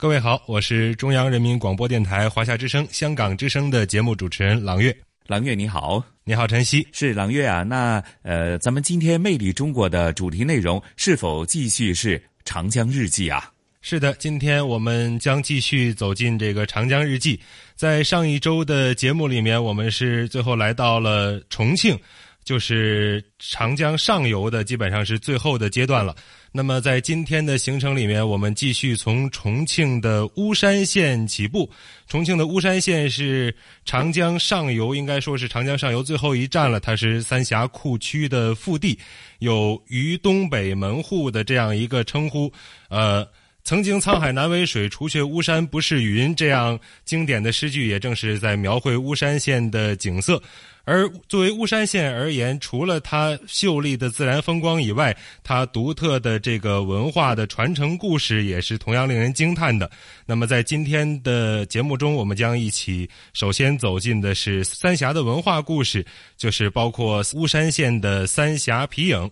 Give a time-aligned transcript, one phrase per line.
[0.00, 4.96] 各位好，我是中央人民广播电台华夏之声、香港之声的节目主持人朗月。
[5.26, 7.62] 朗月你好，你好晨曦，是朗月啊。
[7.64, 13.52] 那呃，咱们今天《魅力中国》的主题内容是否继续是《长江日记》啊？
[13.82, 17.36] 是的，今天我们将继续走进这个《长江日记》。
[17.76, 21.94] 在上一周的节目里面，我们是最后来到了重庆。
[22.42, 26.16] 就是长江上游的基本上是最后的阶段了。
[26.52, 31.70] 那么在今天的行程里面，我们继续从重庆的巫山县起步。
[32.08, 36.80] 重庆的巫山县是长江上游，应该说是长江上游最后一站了。
[36.80, 38.98] 它是三峡库区的腹地，
[39.38, 42.52] 有“渝东北门户”的这样一个称呼。
[42.88, 43.24] 呃，
[43.70, 50.42] 曾经“沧海难为水，除却巫山不是云”这样经典的诗句，也正是在描绘巫山县的景色。
[50.84, 59.88] 而作为巫山县而言，除了它秀丽的自然风光以外，它独特的这个文化的传承故事也是同样令人惊叹的。
[60.26, 66.04] 那么，在今天的节目中，我们将一起首先走进的是三峡的文化故事，
[66.36, 69.30] 就是包括巫山县的三峡皮影。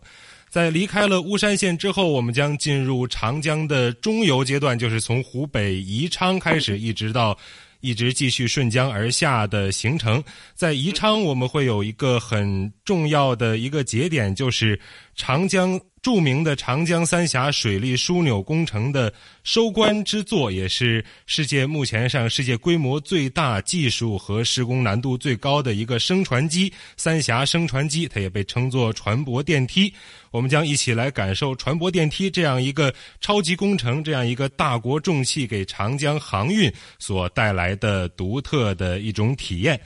[0.50, 7.36] 在离开了巫山县之后，我们将进入长江的中游阶段，就是从湖北宜昌开始，一直到。
[7.80, 10.20] 一直继续顺江而下的行程，
[10.52, 14.80] 在宜昌我们会有一个很重要的一个节点，就是
[15.14, 15.80] 长江。
[16.08, 19.12] 著名的长江三峡水利枢纽工程的
[19.44, 29.92] 收官之作，也是世界目前上世界规模最大、技术和施工难度最高的一个升船机——三峡升船机，它也被称作船舶电梯。
[30.30, 32.90] 我们将一起来感受船舶电梯这样一个
[33.20, 39.78] 超级工程、这样一个大国重器给长江航运所带来的独特的一种体验。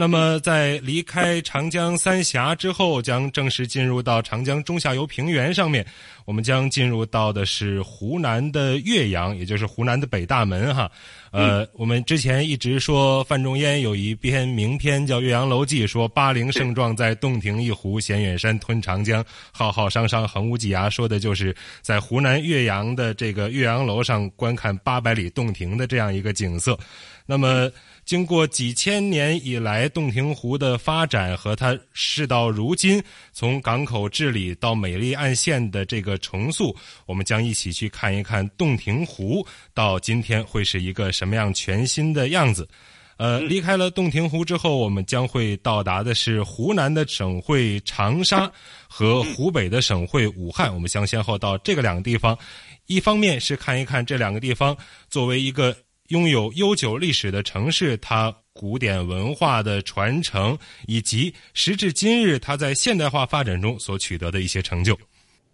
[0.00, 5.84] 那么，在离开长江三峡之后，将正式进入到长江中下游平原上面。
[6.24, 10.88] 我们将进入到的是湖南的岳阳，也就是湖南的北大门哈。
[11.32, 26.78] 呃，我们之前一直说范仲淹有一篇名篇叫《岳阳楼记》，说巴陵胜状在洞庭一湖，衔远山吞长江，浩浩汤汤横无际涯，说的就是在湖南岳阳的这个岳阳楼上观看八百里洞庭的这样一个景色。
[27.26, 27.68] 那么。
[28.08, 33.04] 经过几千年以来洞庭湖的发展和它事到如今
[33.34, 36.74] 从港口治理到美丽岸线的这个重塑，
[37.04, 42.66] 我们将一起去看一看洞庭湖到今天会是一个什么样全新的样子。
[43.18, 48.50] 呃，离开了洞庭湖之后，我们将会到达的是湖南的省会长沙
[48.88, 50.72] 和湖北的省会武汉。
[50.72, 52.34] 我们将先后到这个两个地方，
[52.86, 54.74] 一方面是看一看这两个地方
[55.10, 55.76] 作为一个。
[56.08, 64.98] 拥有悠久历史的城市，它古典文化的传承，以及时至今日它在现代化发展中所取得的一些成就。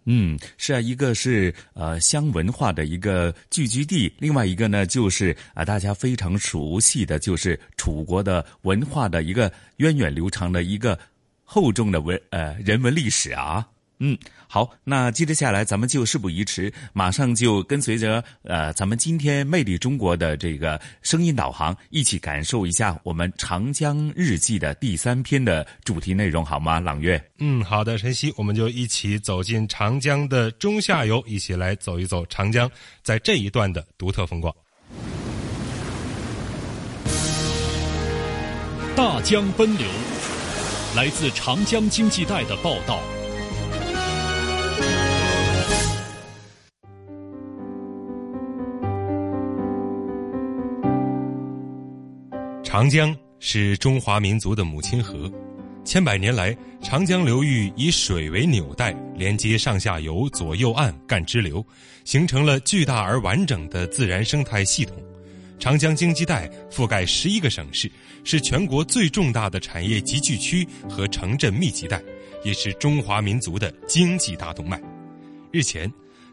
[0.05, 10.97] 嗯，是啊，一个是呃乡文化的一个聚居地，另外一个呢就是啊大家非常熟悉的就是楚国的文化的一个源远流长的一个
[11.43, 13.67] 厚重的文呃人文历史啊。
[13.99, 14.17] 嗯，
[14.47, 26.79] 好，那接着下来，咱们就事不宜迟，马上就跟随着呃，咱们今天《魅力中国》的这个声音导航，一起感受一下我们《长江日记》的第三篇的主题内容，好吗？
[26.79, 32.69] 朗月，嗯，好的，晨曦，我们就一起走进长江的中下游，一起来走一走长江
[33.01, 34.53] 在这一段的独特风光。
[38.95, 39.87] 大江奔流，
[40.95, 42.99] 来自长江经济带的报道。
[52.65, 55.31] 长江是中华民族的母亲河，
[55.85, 61.63] 千百年来，长江流域以水为纽带，连接上下游、左右岸干支流，
[62.05, 64.97] 形成了巨大而完整的自然生态系统。
[65.59, 67.89] 长江经济带覆盖十一个省市，
[68.23, 72.01] 是全国最重大的产业集聚区和城镇密集带，
[72.43, 74.81] 也是中华民族的经济大动脉。
[75.51, 75.89] 日前，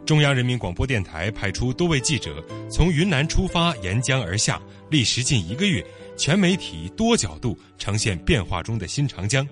[0.07, 5.85] 中央人民广播电台派出多位记者从云南出发，沿江而下，历时近一个月，
[6.17, 9.47] 全媒体多角度呈现变化中的新长江。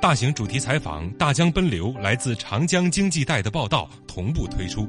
[0.00, 4.88] 大型主题采访《大江奔流》来自长江经济带的报道同步推出。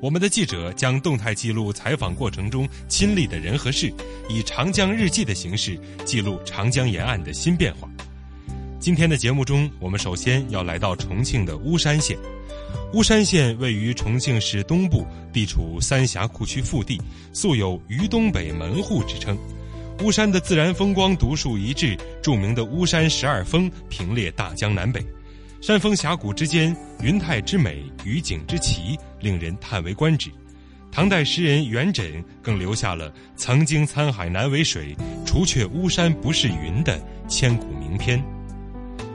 [0.00, 3.92] 我们的记者将动态记录采访过程中亲历的人和事，
[4.28, 7.88] 以长江日记的形式记录长江沿岸的新变化。
[8.80, 12.18] 今天的节目中，我们首先要来到重庆的巫山县。
[12.92, 17.00] 巫山县位于重庆市东部，地处三峡库区腹地，
[17.32, 19.38] 素有“渝东北门户”之称。
[20.00, 25.04] 巫山的自然风光独树一帜，著名的巫山十二峰平列大江南北。
[25.60, 30.30] 山峰峡谷之间，云态之美，雨景之奇，令人叹为观止。
[30.90, 38.22] 唐代诗人元稹更留下了“曾经沧海难为水，除却巫山不是云”的千古名篇。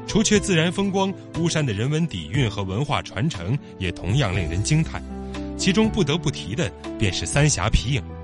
[0.07, 5.03] 除却自然风光，巫山的人文底蕴和文化传承也同样令人惊叹。
[5.57, 8.17] 其中不得不提的便是三峡皮影。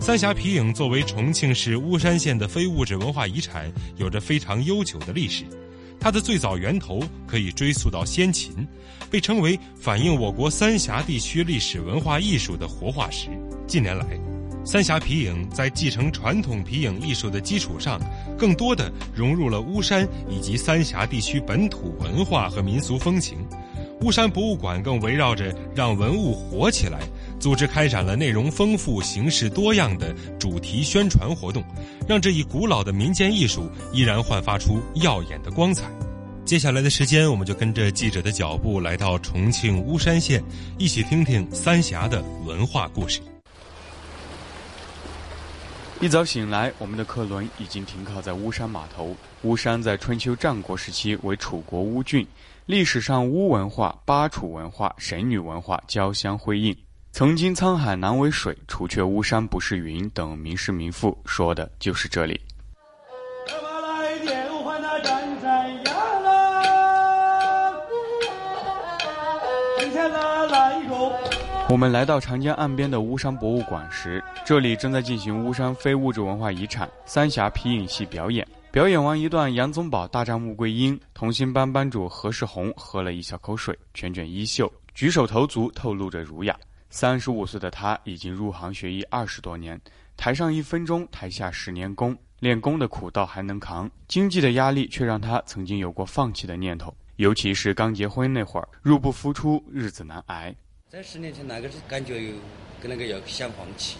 [0.00, 5.44] 三峡皮影作为重庆市巫山县的非物质文化遗产，有着非常悠久的历史。
[5.98, 8.66] 它的最早源头可以追溯到先秦，
[9.10, 13.28] 被称为反映我国三峡地区历史文化艺术的活化石。
[13.66, 14.04] 近年来，
[14.62, 17.98] 三峡皮影在继承传统皮影艺术的基础上，
[18.36, 23.38] 更多的融入了巫山以及三峡地区本土文化和民俗风情。
[24.02, 27.00] 巫山博物馆更围绕着让文物活起来。
[27.44, 31.62] 组织开展了内容丰富、形式多样的主题宣传活动，
[32.08, 35.84] 让这一古老的民间艺术依然焕发出耀眼的光彩。
[36.46, 40.42] 接下来的时间，我们就跟着记者的脚步来到重庆巫山县，
[40.78, 43.20] 一起听听三峡的文化故事。
[46.00, 49.14] 一早醒来，我们的客轮已经停靠在巫山码头。
[49.42, 52.26] 巫山在春秋战国时期为楚国巫郡，
[52.64, 56.74] 历史上巫文化、巴楚文化、神女文化交相辉映。
[57.16, 62.40] 曾经沧海难为水，除却巫山不是云等名士名赋，说的就是这里。
[71.68, 78.44] 我们来到长江岸边的巫山博物馆时，这里正在进行巫山非物质文化遗产三峡皮影戏表演。
[78.72, 86.58] 表演完一段杨宗保大战穆桂英，同心班班主何世宏喝了一小口水，卷卷衣袖，举手投足透露着儒雅。
[86.94, 89.80] 三十五岁的他已经入行学艺二十多年，
[90.16, 92.16] 台上一分钟，台下十年功。
[92.38, 96.94] 练功的苦倒还能扛，经济的压力却让他曾经有过放弃的念头。
[97.16, 100.54] 尤其是刚结婚那会儿，入不敷出，日子难挨。
[100.88, 102.32] 在十年前，那个是感觉有
[102.80, 103.96] 跟那个要想放弃。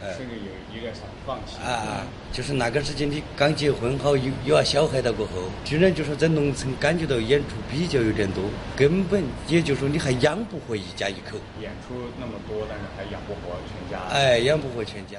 [0.00, 5.32] 甚至有一个想放弃啊，就是那个时间你刚结婚好，有有了小孩了过后，
[5.64, 8.44] 居然就说在农村感觉到演出比较有点多，
[8.76, 11.36] 根本也就是说你还养不活一家一口。
[11.60, 14.04] 演出那么多，但是还养不活全家。
[14.10, 15.18] 哎，养不活全家。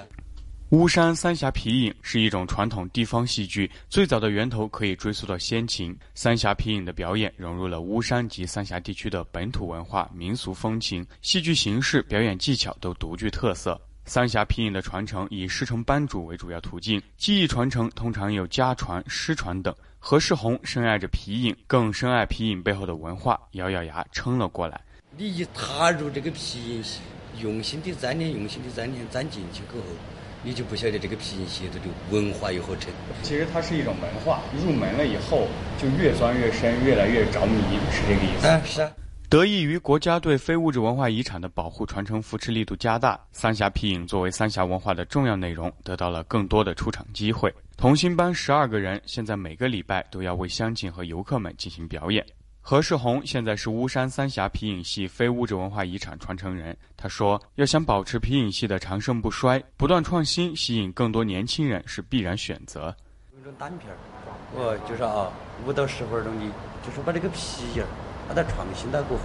[0.69, 5.97] 巫山三峡皮影是一种传统地方戏剧，最早的源头可以追溯到先秦。
[6.13, 13.81] 三峡皮影的表演融入了巫山及三峡地区的本土文化、民俗风情，戏剧形式、表演技巧都独具特色。
[14.09, 19.71] 三峡皮影的传承以师承班主为主要途径，技艺传承通常有家传、师传等。
[19.99, 24.81] 何世宏深爱着皮影，更深爱皮影背后的文化，咬咬牙撑了过来。
[25.15, 27.01] 你一踏入这个皮影戏，
[27.39, 29.87] 用心的钻研，用心的钻研，钻进去过后，
[30.41, 32.91] 你就不晓得这个皮影戏的这个文化有何成。
[33.21, 35.47] 其实它是一种文化，入门了以后
[35.79, 38.47] 就越钻越深，越来越着迷，是这个意思。
[38.47, 38.91] 啊，是啊。
[39.29, 47.53] 得益于国家对非物质文化遗产的保护、传承、扶持力度加大，三峡皮影作为三峡文化的重要内容，得到了更多的出场机会。
[47.77, 52.25] 同心班十二个人现在每个礼拜都要为乡亲和游客们进行表演。
[52.59, 56.75] 何世宏现在是巫山三峡皮影戏非物质文化遗产传承人。
[56.97, 62.95] 他说：“要想保持皮影戏的长盛不衰，不断创新，吸引更多年轻人是必然选择。”
[63.37, 63.97] 有种单片儿，
[64.55, 65.31] 我就是啊，
[65.67, 66.45] 五到十分钟的，
[66.83, 67.85] 就是把这个皮影。
[68.29, 69.23] 把它创新了过后，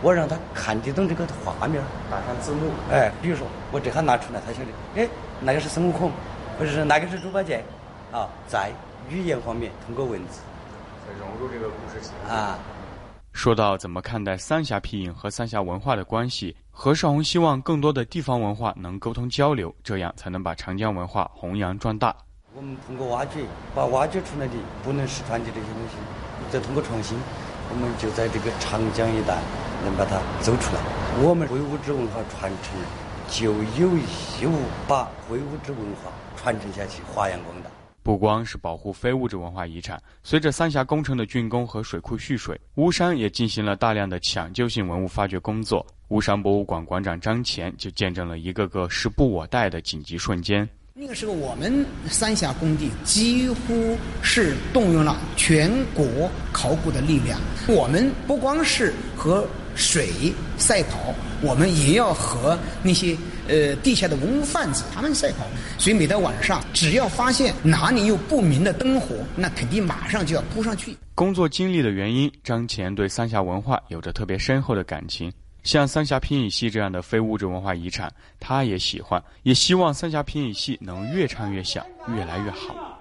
[0.00, 2.70] 我让他看得懂这个画面，打上字幕。
[2.90, 5.06] 哎，比如说我这下拿出来，他晓得，哎，
[5.38, 6.10] 那个是孙悟空，
[6.58, 7.62] 或者是那个是猪八戒，
[8.10, 8.70] 啊，在
[9.10, 10.40] 语言方面通过文字，
[11.06, 12.32] 再融入这个故事情节。
[12.32, 12.58] 啊，
[13.32, 22.16] 说到怎么看待三峡皮影和三峡文化的关系，何少红希望更多的地方文化能沟通交流，这样才能把长江文化弘扬壮大。
[22.54, 25.96] 我们通过挖掘，把挖掘出来的不能失传的这些东西，
[26.50, 27.18] 再通过创新。
[27.70, 29.38] 我们就在这个长江一带
[29.84, 30.80] 能把它走出来。
[31.22, 32.76] 我们非物质文化传承
[33.28, 37.70] 就有义务把非物质文化传承下去，发扬光大。
[38.02, 45.84] 不光是保护非物质文化遗产，随着三峡工程的竣工和水库蓄水，巫山也进行了大量的抢救性文物发掘工作。
[46.08, 50.66] 巫山博物馆馆长张乾就见证了一个个时不我待的紧急瞬间。
[51.00, 57.38] 那个时候，我们三峡工地几乎是动用了全国考古的力量。
[57.68, 60.10] 我们不光是和水
[60.56, 65.46] 赛跑，我们也要和那些呃地下的文物贩子他们赛跑。
[65.78, 70.96] 所以每到晚上，只要发现哪里有不明的灯火，那肯定马上就要扑上去。
[71.14, 75.32] 工作经历的原因，张乾对三峡文化有着特别深厚的感情。
[75.68, 78.10] 像三峡皮影戏这样的非物质文化遗产，
[78.40, 81.84] 他也喜欢，也希望三峡皮影戏能越唱越响，
[82.16, 82.98] 越来越好。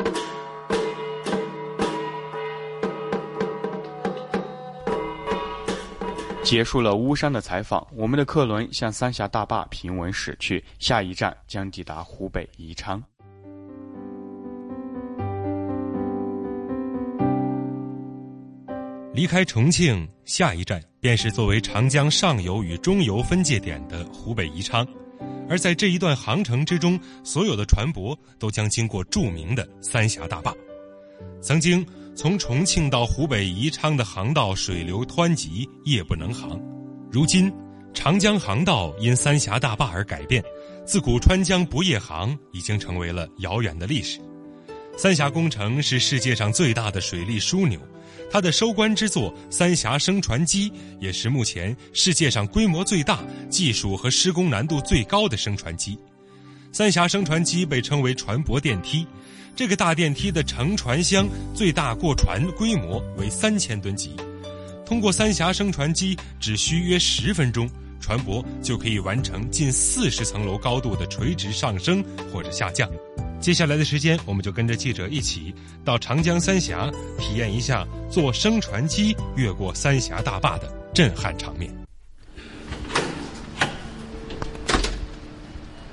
[6.44, 13.02] 结束了巫山的采访，我们的客轮向三峡大坝平稳驶去，下一站将抵达湖北宜昌。
[19.14, 24.86] 离开重庆，下一站便是作为长江上游与中游分界点的湖北宜昌。
[25.48, 30.54] 而在这一段航程之中，所有的船舶都将经过著名的三峡大坝。
[31.40, 36.60] 曾经从重庆到湖北宜昌的航道水流湍急，夜不能航。
[37.10, 37.50] 如今，
[37.94, 40.44] 长江航道因三峡大坝而改变，
[40.86, 44.20] 自古川江不夜航已经成为了遥远的历史。
[44.98, 47.80] 三峡工程是世界上最大的水利枢纽。
[48.30, 55.98] 它的收官之作——三峡升船机，也是目前世界上规模最大、技术和施工难度最高的升船机。
[56.74, 59.08] 三峡升船机被称为船舶电梯，
[59.56, 64.12] 这个大电梯的乘船箱最大过船规模为三千吨级。
[64.86, 67.70] 通过三峡升船机，只需约十分钟，
[68.00, 72.90] 船舶就可以完成近四十层楼高度的垂直上升或者下降。
[73.39, 75.53] 接下来的时间，我们就跟着记者一起
[75.86, 81.72] 到长江三峡，体验一下坐升船机越过三峡大坝的震撼场面。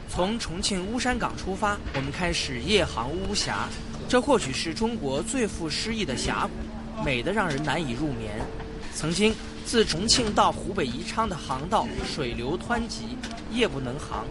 [0.09, 3.69] 从重庆巫山港出发，我们开始夜航巫峡。
[4.09, 8.41] 这或许是中国最富诗意的峡谷，美得让人难以入眠。
[8.95, 9.35] 曾经，
[9.65, 13.17] 自重庆到湖北宜昌的航道水流湍急，
[13.53, 14.25] 夜不能航。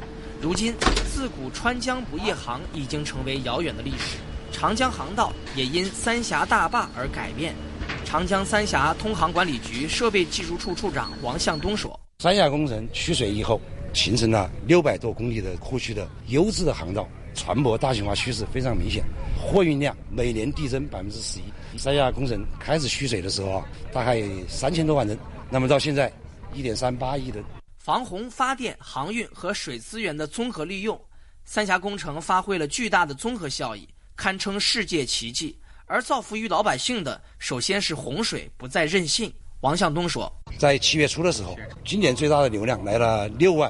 [0.44, 0.76] 如今，
[1.10, 4.18] 自古川江不夜航已经成为遥远的历史，
[4.52, 7.56] 长江航道也因三峡大坝而改变。
[8.04, 13.58] 长江三峡通航管理局设备技术处处长王向东说：“三峡工程蓄水以后，
[13.94, 19.02] 形成了六百多公里的库区的优质的航道，船舶大型化趋势非常明显，
[19.42, 21.78] 货运量每年递增百分之十一。
[21.78, 25.18] 三峡工程开始蓄水的时候啊，大概三千多万人，
[25.50, 26.12] 那么到现在，
[26.54, 27.42] 一点三八亿吨。”
[27.84, 30.98] 防洪、发电、航运和水资源的综合利用，
[31.44, 33.86] 三峡工程发挥了巨大的综合效益，
[34.16, 35.54] 堪称世界奇迹。
[35.86, 39.30] 而造福于老百姓的，首先是洪水不再任性。
[39.60, 43.70] 王向东说：“在七月初的时候，今年最大的流量来了六万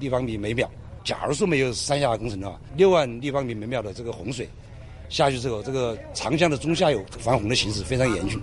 [0.00, 0.68] 立方米每秒。
[1.04, 4.50] 假如说没有三峡工程的话，六万立方米每秒的这个洪水
[5.08, 8.42] 下去之后，这个长江的中下游防洪的形势非常严峻。”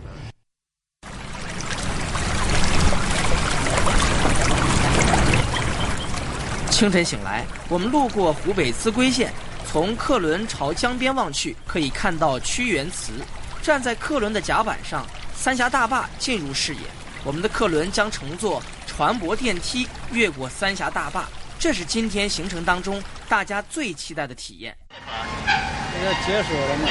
[6.82, 9.32] 清晨醒来，我们路过湖北秭归县，
[9.68, 13.24] 从客轮朝江边望去，可以看到屈原祠。
[13.62, 16.80] 站在客轮的甲板上，三峡大坝进入视野。
[17.24, 21.26] 我们的客轮将乘坐船舶电梯越过三峡大坝，
[21.60, 24.76] 这是今天行程当中大家最期待的体验。
[24.92, 26.88] 要结束了吗？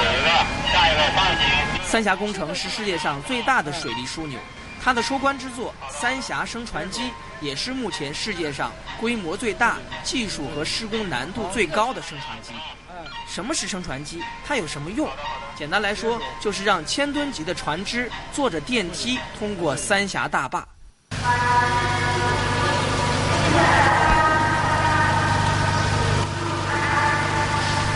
[0.73, 1.83] 下一个放行。
[1.85, 4.39] 三峡工程是世界上最大的水利枢纽。
[4.83, 7.11] 它的收官之作——三峡升船机，
[7.41, 12.55] 也是目前世界上规模最大、技术和施工难度最高的升船机。
[13.29, 14.23] 什么是升船机？
[14.47, 15.07] 它有什么用？
[15.55, 20.67] 简单来说，就是让千吨级的船只坐着电梯通过三峡大坝。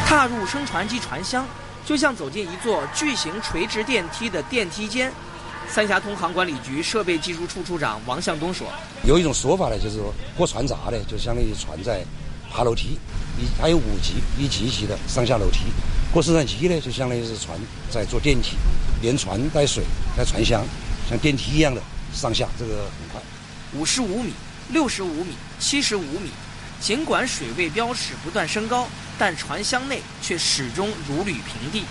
[0.07, 1.47] 踏入升船机船厢，
[1.87, 5.11] 就像走进一座巨型垂直电梯的电梯间。
[5.69, 8.69] 三峡通航管理局设备技术处处长王向东说
[9.05, 12.05] ：“有一种说法呢，就是说过船闸呢，就相当于船在
[12.49, 12.99] 爬楼梯，
[13.37, 15.63] 一它有五级，一级一级的上下楼梯；
[16.13, 17.59] 过升降机呢，就相当于是船
[17.91, 18.57] 在坐电梯，
[19.03, 19.83] 连船带水
[20.17, 20.65] 带船厢，
[21.09, 23.21] 像电梯一样的上下，这个很快。
[23.77, 24.33] 五十五米、
[24.69, 26.31] 六十五米、七十五米，
[26.81, 28.87] 尽管水位标尺不断升高，
[29.19, 31.83] 但船厢内却始终如履平地。”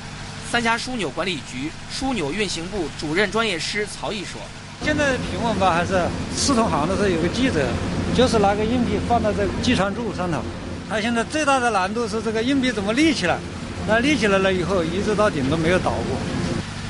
[0.54, 4.40] 三峡枢纽管理局枢纽运行部主任专业师曹毅说
[4.86, 5.74] ：“现在平稳吧？
[5.74, 6.00] 还是
[6.36, 7.68] 四通航的时候有个记者
[8.16, 10.44] 就是拿个硬币放到这个机船柱上头。
[10.88, 13.40] 他现在最大的难度是这个硬币怎么立起来？
[13.88, 16.20] 那立起来了以后，一直到顶都没有倒过。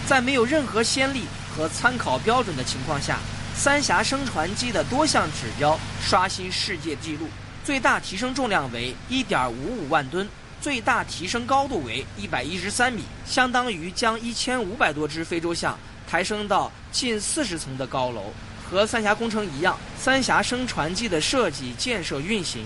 [0.06, 1.22] 在没有任何先例
[1.56, 3.18] 和参考标准的情况下，
[3.56, 7.30] 三峡升船机的多项指标刷新世界纪录：
[7.64, 9.54] 最大提升重量为1.55
[9.88, 10.28] 万吨。
[10.64, 15.78] 最大提升高度为一百一十三米，相当于将一千五百多只非洲象
[16.10, 18.32] 抬升到近四十层的高楼。
[18.64, 22.64] 和三峡工程一样，三峡升船机的设计、建设、运行，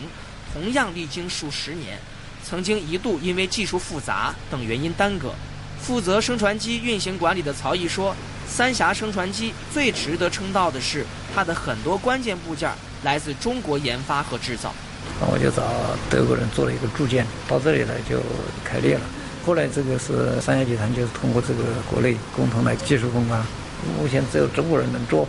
[0.54, 1.98] 同样历经数十年，
[2.44, 5.34] 曾经一度因为技术复杂等原因耽搁。
[5.82, 8.16] 负责升船机运行管理的曹毅说
[8.48, 12.72] ：“三峡升船机最值得称道的是，它的很多关键部件
[13.04, 14.72] 来自中国研发和制造。”
[15.20, 15.64] 那我就找
[16.10, 18.22] 德国人做了一个铸件，到这里来就
[18.64, 19.02] 开裂了。
[19.46, 23.42] 后来这个是三峡集团就是通过这个国内共同来技术攻关，
[24.00, 25.28] 目前只有中国人能做。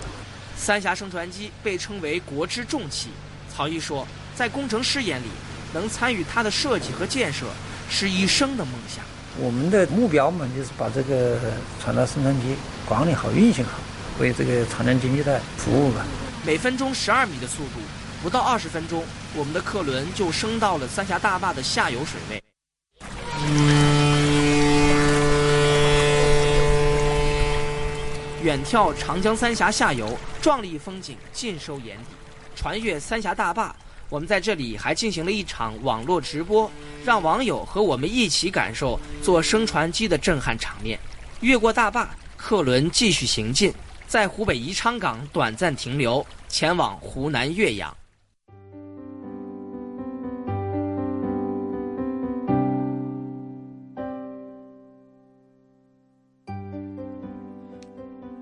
[0.57, 3.11] 三峡升船机被称为国之重器。
[3.55, 5.27] 曹毅说，在工程师眼里，
[5.73, 7.47] 能参与它的设计和建设
[7.89, 9.05] 是一生的梦想。
[9.41, 11.39] 我们的目标嘛，就是把这个
[11.81, 12.57] 船到升船机
[12.87, 13.79] 管理好、运行好，
[14.19, 16.05] 为这个长江经济带服务吧。
[16.45, 17.81] 每分钟十二米的速度。
[18.23, 22.43] 不到二十分钟，我们的客轮就升到了三峡大坝的下游水位。
[28.43, 32.05] 远眺长江三峡下游，壮丽风景尽收眼底。
[32.57, 33.75] 穿越三峡大坝，
[34.09, 36.71] 我们在这里还进行了一场网络直播，
[37.05, 40.99] 让网友和我们一起感受坐升船机的震撼场面。
[41.41, 43.73] 越过大坝，客轮继续行进，
[44.07, 47.97] 在湖北宜昌港短暂停留，前往湖南岳阳。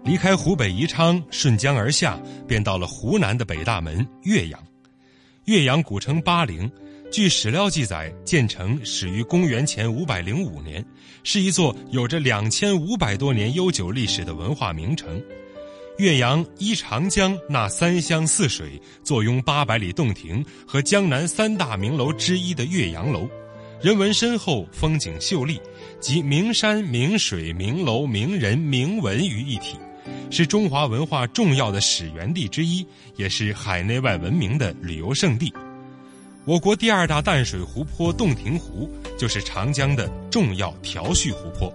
[0.06, 4.64] 离开湖北宜昌，顺江而下，便到了湖南的北大门岳阳。
[5.46, 6.70] 岳阳古称巴陵，
[7.10, 10.84] 据史料记载，建成始于公元前五百零五年，
[11.24, 15.20] 是一座有着两千五百多年悠久历史的文化名城。
[15.98, 23.28] 岳阳依长江纳三湘四水，坐拥八百里洞庭和江南三大名楼之一的岳阳楼，
[23.82, 25.60] 人文深厚，风景秀丽，
[25.98, 29.76] 集名山名水名楼名人名文于一体。
[30.30, 35.52] 是中华文化重要的始源地之一，也是海内外闻名的旅游胜地。
[36.44, 38.88] 我国第二大淡水湖泊洞庭湖
[39.18, 41.74] 就是长江的重要调蓄湖泊，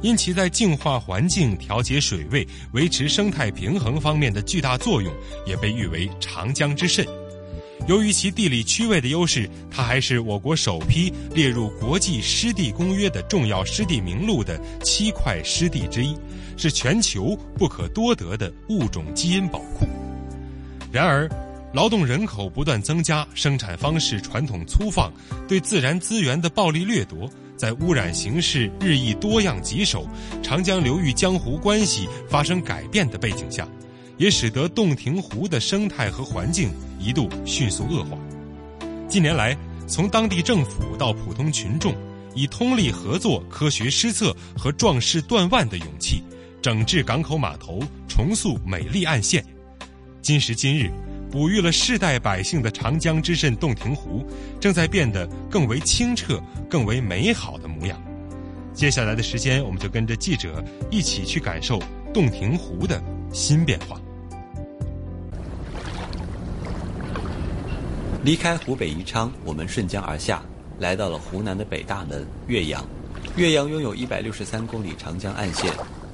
[0.00, 5.12] 因其在净化环境、调节水位、维持生态平衡方面的巨大作用，
[5.44, 7.04] 也被誉为长江之肾。
[7.88, 16.16] 由于其地理区位的优势，它还是我国首批列入国际湿地公约的重要湿地名录的七块湿地之一。
[16.62, 19.84] 是全球不可多得的物种基因宝库。
[20.92, 21.28] 然而，
[21.74, 25.12] 劳动人口不断增加，生产方式传统粗放，
[25.48, 30.06] 对自然资源的暴力掠夺，在污染形势日益多样棘手、
[30.40, 33.66] 长江流域江湖关系发生改变的背景下，
[34.16, 36.70] 也使得洞庭湖的生态和环境
[37.00, 38.16] 一度迅速恶化。
[39.08, 41.92] 近年来，从当地政府到普通群众，
[42.36, 46.22] 以通力合作、科学施策和壮士断腕的勇气。
[46.62, 49.44] 整治港口码头，重塑美丽岸线。
[50.22, 50.92] 今时今日，
[51.28, 54.24] 哺育了世代百姓的长江之肾洞庭湖，
[54.60, 58.00] 正在变得更为清澈、更为美好的模样。
[58.72, 61.82] 接下来的时间，我们就跟着记者一起去感受
[62.14, 64.00] 洞庭湖的新变化。
[68.22, 70.40] 离开湖北宜昌，我们顺江而下，
[70.78, 72.86] 来到了湖南的北大门岳阳。
[73.34, 75.72] 岳阳拥有一百六十三公里长江岸线。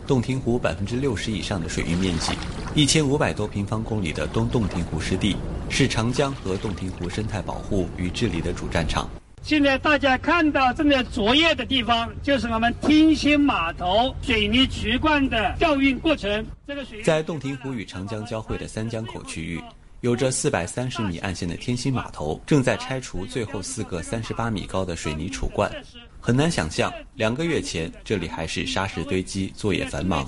[0.09, 2.33] 洞庭湖百分之六十以上的水域面积，
[2.75, 5.37] 一千五百多平方公里的东洞庭湖湿地，
[5.68, 9.07] 是长江和洞庭湖生态保护与治理的主战场。
[9.42, 16.42] 现在大家看到正在作业的地方，就是我们天心码头水泥渠罐的调运过程。
[16.66, 19.62] 这个水在洞庭湖与长江交汇的三江口区域，
[20.01, 25.71] 有着四百三十米岸线的天心码头正在拆除最后四个三十八米高的水泥储罐。
[26.20, 30.26] 很难想象，两个月前这里还是沙石堆积，作业繁忙。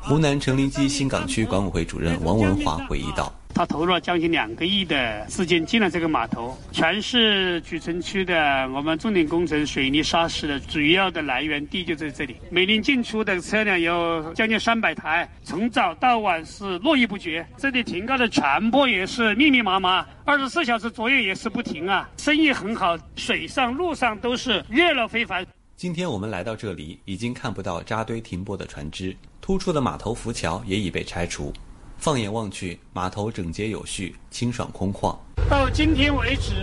[0.00, 3.32] 湖南成林矶新港区管委会主任王文华回忆道。
[3.54, 12.36] 他投入了将近两个亿的资金进了这个码头，全市莒城区的我们重点工程水泥沙石的主要的来源地就在这里。
[12.50, 17.46] 每年进出的车辆有将近三百台，从早到晚是络绎不绝。
[17.56, 25.46] 这里停靠的船舶也是密密麻麻，二十四小时作业也是不停啊，生意很好，水上路上都是热闹非凡。
[25.76, 31.52] 今天我们来到这里，已经看不到扎堆停泊的船只，突出的码头浮桥也已被拆除。
[32.02, 35.16] 放眼望去，码头整洁有序，清爽空旷。
[35.48, 36.54] 到今天为止，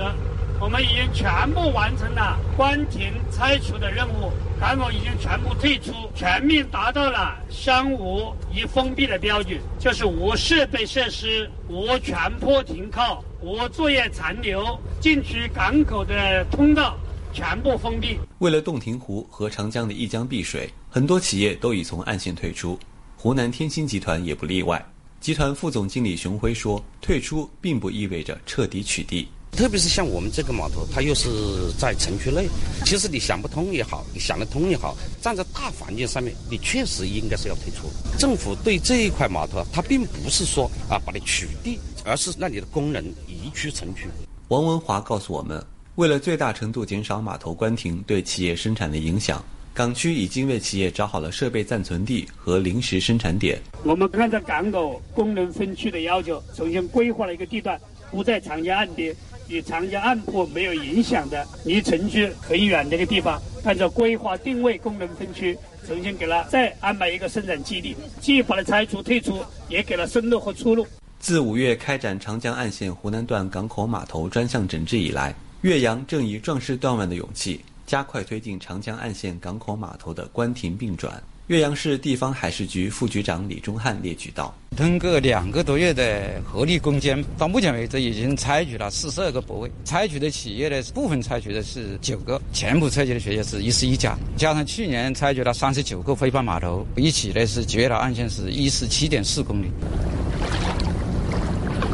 [0.59, 16.97] 我们已经全部完成了关停拆除的任务，港口已经全部退出，全面达到了三无一封闭的标准，就是无设备设施、无船舶停靠、无作业残留，进出港口的通道
[17.31, 18.19] 全部封闭。
[18.39, 22.77] 为了洞庭湖和长江的一江碧水，很多企业都已从岸线退出，
[23.15, 24.85] 湖南天星集团也不例外。
[25.19, 31.29] 集团副总经理熊辉说：“退出并不意味着彻底取缔，特别是像我们这个码头，它又是
[31.77, 32.47] 在城区内。
[32.85, 37.89] 其实你想不通也好，你想得通也好，站在大环境上面，你确实应该是要退出。
[38.17, 44.07] 政府对这一块码头，它并不是说啊把你取缔，而是让你的工人移出城区。”
[44.47, 45.61] 王文华告诉我们，
[45.95, 49.43] 为了最大程度减少码头关停对企业生产的影响。
[49.79, 53.57] 港区已经为企业找好了设备暂存地和临时生产点。
[53.85, 57.79] 我们按照港口功能分区的要求，重新规划了一个地段，
[58.11, 59.15] 不在长江岸边，
[59.47, 63.41] 与长江岸坡没有影响的，离城区很远的一个地方。
[63.63, 70.85] 按照规划定位功能分区，重新给了再安排一个生产基地，既把它拆除退出，也给了生路和出路。
[71.19, 77.61] 自五月开展长江岸线湖南段港口码头专项整治以来，岳阳正以壮士断腕的勇气。
[77.89, 81.19] 加快推进长江岸线港口码头的关停并转。
[81.47, 89.71] 岳阳市地方海事局副局长李忠汉列举道：“通过两个多月的合力攻坚，到目前为止已经采取了四十二个泊位。
[89.83, 94.15] 采取的企业呢，部分采取的是九个，全部采取的企业是一十一家。
[94.37, 99.71] 加上去年采取了三十九个非法码头，一起呢是截了岸线是一十七点四公里。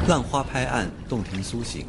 [0.09, 1.85] 浪花拍岸，洞庭苏醒。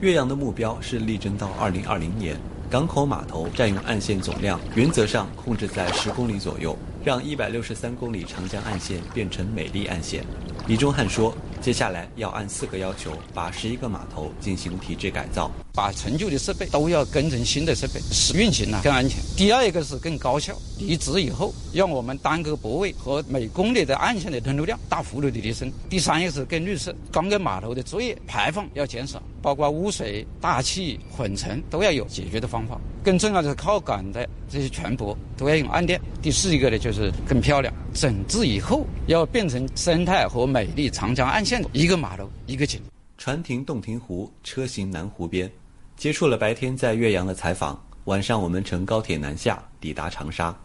[0.00, 2.34] 岳阳的目标是力争到二零二零年。
[2.72, 10.24] 港口码头占用岸线总量原则上控制在十公里左右，让一百六十三公里长江岸线变成美丽岸线。
[10.66, 11.36] 李忠汉说。
[11.62, 19.20] 接下来要按四个要求，把十一个码头进行体制改造，把陈旧的设备都要更成新的设备，使运行呢更安全。
[19.36, 25.70] 第二一个是更高效，离职以后让我们单个泊位和每公里的岸线的吞吐量大幅度的提升。
[25.88, 32.76] 第三一个是更绿色，钢杆码头的作业排放要减少，包括污水、大气、混尘都要有解决的方法。
[33.04, 36.00] 更重要的是靠港的这些船舶都要用岸电。
[36.20, 37.72] 第四一个呢，就是更漂亮。
[37.92, 42.80] 整治以后要变成生态和美丽长江岸线一个码头一个景。
[43.18, 45.50] 船停洞庭湖，车行南湖边。
[45.96, 50.56] 结束了白天在岳阳的采访，晚上我们乘高铁南下，抵达长沙。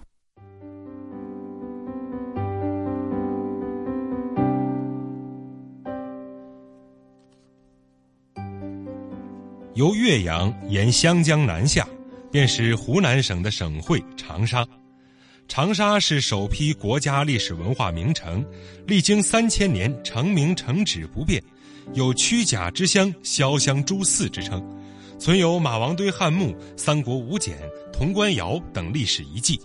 [9.73, 11.87] 由岳阳沿湘江南下。
[12.29, 14.67] 便是湖南省的省会长沙。
[15.47, 18.45] 长沙是首批国家历史文化名城，
[18.85, 21.41] 历经三千年成名成址不变，
[21.93, 24.61] 有“曲甲之乡”“潇湘诸寺”之称，
[25.17, 27.57] 存有马王堆汉墓、三国五简、
[27.93, 29.59] 潼关窑等历史遗迹。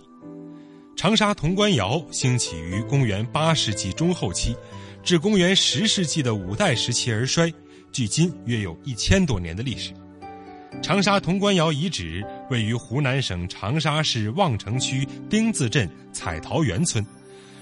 [0.95, 4.55] 长沙潼关窑兴起于公元八世纪中后期，
[5.03, 7.53] 至公元十世纪的五代时期而衰，
[7.91, 9.91] 距今约有一千多年的历史。
[10.81, 17.05] 长沙潼关窑遗址位于湖南省长沙市望城区丁字镇彩陶园村，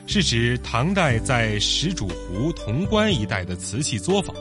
[0.07, 4.35] 是指唐代在石渚湖潼关一带的瓷器作坊。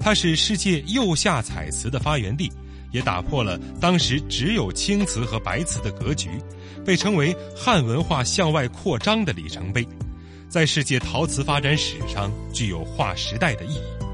[0.00, 2.50] 它是世界釉下彩瓷的发源地，
[2.90, 6.28] 也打破了当时只有青瓷和白瓷的格局，
[6.84, 9.86] 被称为汉文化向外扩张的里程碑，
[10.48, 14.11] 在世界陶瓷发展史上具有划时代的意义。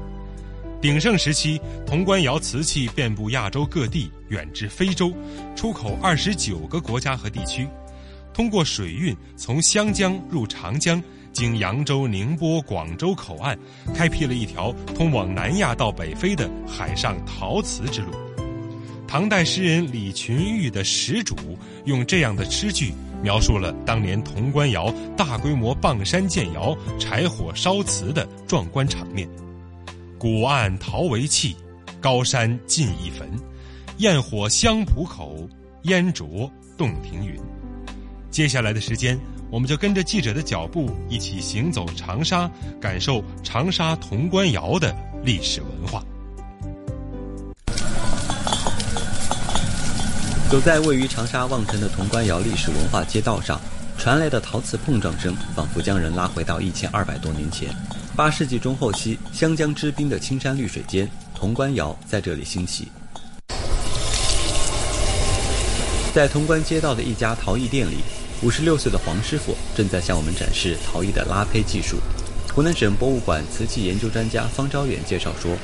[0.81, 5.13] 鼎盛时期，潼关窑瓷器遍布亚洲各地，远至非洲，
[5.53, 7.67] 出口二十九个国家和地区。
[8.33, 13.59] 通过水运从湘江入长江，经扬州、宁波、广州口岸，
[13.93, 18.11] 开辟了一条通往南亚到北非的海上陶瓷之路。
[19.05, 21.35] 唐代诗人李群玉的《始主》
[21.83, 29.27] 用这样的诗句描述了当年潼关窑大规模傍山建窑、柴火烧瓷的壮观场面。
[30.19, 31.55] 古岸陶为器，
[32.01, 33.25] 高山尽一焚。
[33.99, 35.47] 焰火香浦口，
[35.83, 37.39] 烟灼洞庭云。
[38.29, 39.17] 接下来的时间，
[39.49, 42.51] 我们就跟着记者的脚步，一起行走长沙，
[42.81, 46.03] 感受长沙潼关窑的历史文化。
[50.51, 53.57] 走在位于长沙望城的潼关窑历史文化街道上，
[53.97, 57.69] 传来的陶瓷碰撞声，仿佛将人拉回到一千二百多年前。
[58.19, 62.89] 八世纪中后期，湘江之滨的青山绿水间，潼关窑在这里兴起。
[66.13, 67.99] 在潼关街道的一家陶艺店里，
[68.43, 71.95] 五十六岁的黄师傅正在向我们展示陶艺的拉胚技术。
[72.53, 75.55] 湖南省博物馆瓷器研究专家方昭远介绍说，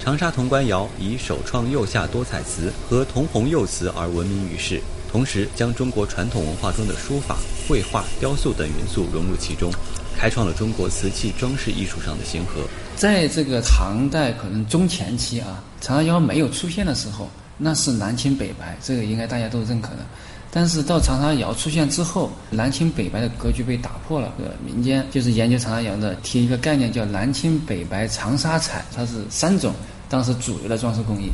[0.00, 7.36] 长沙潼关窑以首创釉下多彩瓷和铜红釉瓷而闻名于世，同时将中国传统文化中的书法、
[7.68, 9.72] 绘画、雕塑等元素融入其中，
[10.16, 12.62] 开创了中国瓷器装饰艺术上的先河。
[12.96, 20.06] 在这个唐代可能中前期啊，长沙窑没有出现的时候，那是南青北白，这个应该大家都认可的。
[20.52, 24.34] 但是到长沙窑出现之后，南青北白的格局被打破了。
[24.38, 29.72] 呃，民间就是研究长沙窑的，提一个概念叫南青北白长沙彩，它是三种
[30.08, 31.30] 当时主流的装饰工艺。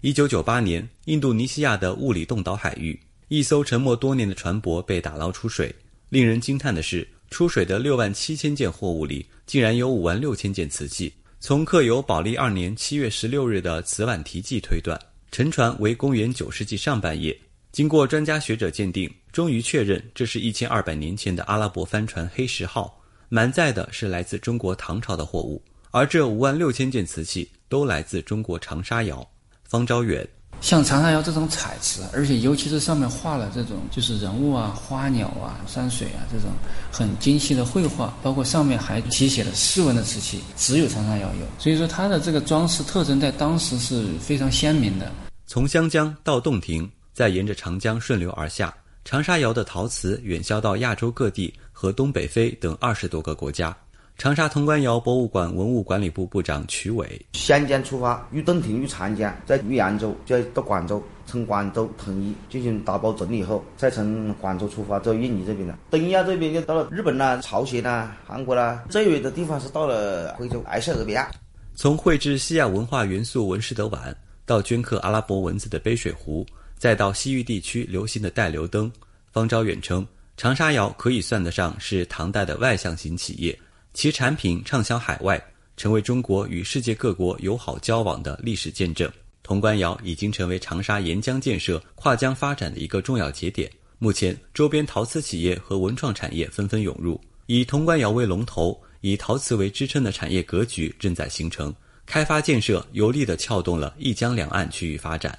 [0.00, 5.74] 一九九八年，印度尼西亚的物理洞岛海域，一艘沉没多年的船舶被打捞出水。
[6.08, 11.12] 令人惊叹的是，出水的六万七千件货物里，竟然有五万六千件瓷器。
[11.40, 14.96] 从刻有宝历二年七月十六日的瓷碗题记推断，
[15.32, 17.36] 沉船为公元九世纪上半叶。
[17.72, 29.26] 经过专家学者鉴定，终于确认这是一千二百年前的阿拉伯帆船“黑石号”，满载的是来自中国唐朝的货物，而这五万六千件瓷器都来自中国长沙窑。
[29.64, 30.28] 方昭远，
[30.62, 36.48] 像长沙窑这种彩瓷，而且尤其是上面画了这种就是人物啊、花鸟啊、山水啊这种
[36.90, 41.46] 很精细的绘画，包括上面还题写了诗文的瓷器，只有长沙窑有。
[41.58, 45.12] 所以说它的这个装饰特征在当时是非常鲜明的。
[45.46, 46.90] 从湘江到洞庭。
[47.14, 53.76] 再沿着长江顺流而下，长沙窑的陶瓷远销到亚洲各地和东北非等二十多个国家。
[54.18, 65.76] 长沙潼关窑博物馆文物管理部部长曲伟：湘江出发，于洞庭、于长江，在于扬州，再到广州，从广州统一进行打包整理后，再从广州出发到印尼这边的。
[65.90, 71.28] 东亚这边就到了日本啦、朝鲜啦、韩国啦，最远的地方是到了非洲埃塞俄比亚。
[71.74, 76.46] 从绘制西亚文化元素纹饰的碗，到镌刻阿拉伯文字的杯水壶。
[76.78, 78.90] 再到西域地区流行的带流灯，
[79.30, 80.04] 方昭远称，
[80.36, 83.56] 长沙窑可以算得上是唐代的外向型企业，
[83.94, 85.42] 其产品畅销海外，
[85.76, 89.10] 成为中国与世界各国友好交往的历史见证。
[89.42, 93.70] 潼关窑已经成为长沙沿江建设、跨江发展的一个重要节点。
[93.98, 101.74] 目前，周边陶瓷企业和文创产业纷纷涌入，以潼关窑为龙头，以陶瓷为支撑的产业格局正在形成，
[102.06, 105.38] 开发建设有力地撬动了一江两岸区域发展。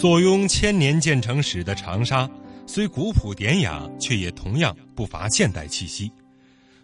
[0.00, 2.26] 坐拥千年建成史的长沙，
[2.66, 6.10] 虽古朴典雅，却也同样不乏现代气息。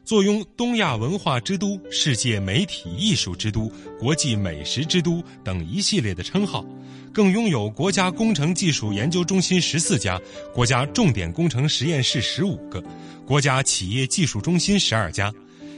[0.05, 6.62] 坐拥“东亚文化之都”“世界媒体艺术之都”“国际美食之都”等一系列的称号，
[7.11, 10.20] 更拥有国家工程技术研究中心十四家、
[10.52, 12.85] 国家重点工程实验室十五个、
[13.24, 15.33] 国家企业技术中心十二家。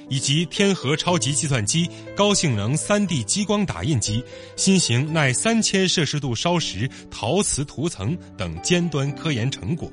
[0.08, 4.22] 以及天河超级计算机、高性能 3D 激光打印机、
[4.56, 9.90] 新型耐三千摄氏度烧蚀陶瓷涂层等尖端科研成果。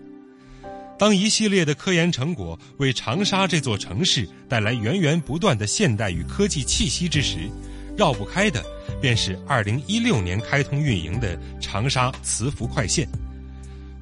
[0.97, 7.49] 当一系列的科研成果为长沙这座城市带来源源不断的现代与科技气息之时，
[7.97, 8.63] 绕不开的
[9.01, 13.05] 便是2016年开通运营的长沙磁浮快线。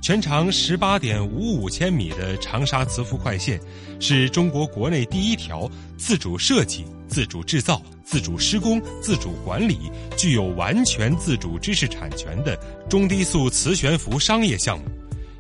[0.04, 3.58] 全长十八点五五千米的长沙磁浮快线，
[4.02, 12.54] 是中国国内第一条自主设计、自主制造、自主施工、自主管理、具有完全自主知识产权的
[12.90, 14.84] 中低速磁悬浮商业项目，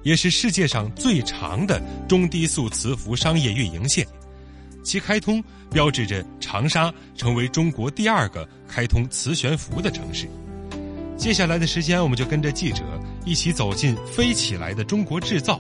[0.01, 4.07] 也是世界上最长的中低速磁浮商业运营线。
[4.81, 10.25] 其开通标志着长沙成为中国第二个开通磁悬浮的城市。
[11.15, 12.83] 接下来的时间，我们就跟着记者
[13.23, 15.59] 一起走进飞起来的中国制造，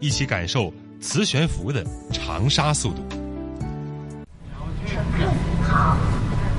[0.00, 3.02] 一起感受磁悬浮的长沙速度。
[4.86, 5.96] 乘客您好，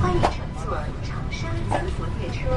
[0.01, 0.31] 欢迎乘
[0.63, 1.47] 坐长沙
[1.79, 2.49] 磁浮列车。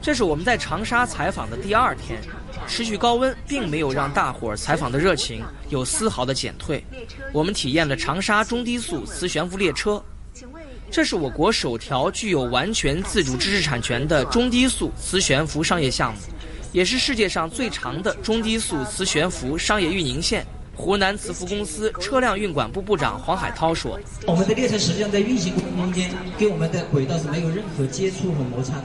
[0.00, 2.20] 这是我们在长沙采访的第二天，
[2.66, 6.82] 持续高温并没有让大伙儿采访的热情有丝毫的减退。
[7.32, 10.02] 我们体验了长沙中低速磁悬浮列车。
[10.90, 16.20] 这是我国首条具有完全自主知识产权的中低速磁悬浮商业项目，
[16.72, 20.44] 也是世界上最长的中低速磁悬浮商业运营线。
[20.74, 28.84] 湖南磁浮公司车辆运管部部长黄海涛说：“我们的列车实际上在运行过程中间，跟我们的轨道是没有任何接触和摩擦的。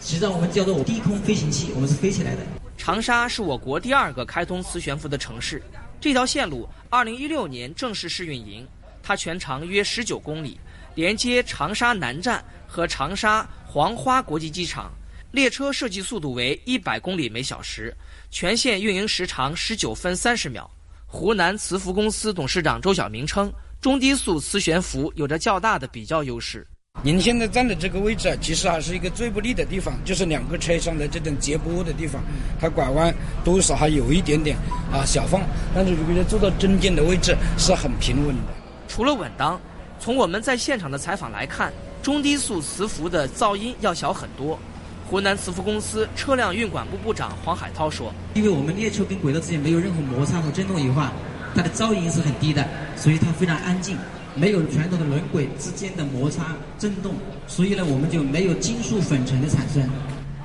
[0.00, 2.38] 实际上，我们叫做低空飞行器，我们是飞起来的。”
[2.78, 5.60] 长沙是我国第二个开通磁悬浮的城市，
[6.00, 8.66] 这条线路2016年正式试运营，
[9.02, 10.58] 它全长约19公里。
[10.94, 14.90] 连接长沙南站和长沙黄花国际机场，
[15.30, 17.94] 列车设计速度为一百公里每小时，
[18.30, 20.70] 全线运营时长十九分三十秒。
[21.06, 26.66] 湖南磁浮公司董事长周晓明称，中低速磁悬浮有着较大的比较优势。
[27.02, 32.22] 您现在站的这个位置啊，其实还是一个最不利的地方，就是两个车厢的这种接驳的地方，
[32.60, 34.56] 它拐弯多少还有一点点
[34.92, 35.40] 啊小缝，
[35.74, 38.52] 但是如果坐到中间的位置是很平稳的。
[38.88, 39.58] 除了稳当，
[40.02, 44.58] 从我们在现场的采访来看，中低速磁浮的噪音要小很多。
[45.08, 51.04] 湖南磁浮公司车辆运管部部长黄海涛说：“因为我们列车跟轨道之间没有任何摩擦和震动以后，
[51.54, 53.96] 它的噪音是很低的，所以它非常安静。”
[54.34, 57.14] 没有传统的轮轨之间的摩擦震动，
[57.46, 59.88] 所以呢，我们就没有金属粉尘的产生。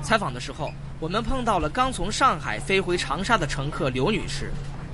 [0.02, 4.52] 采访的时候，我们碰到了刚从上海飞回长沙的乘客刘女士，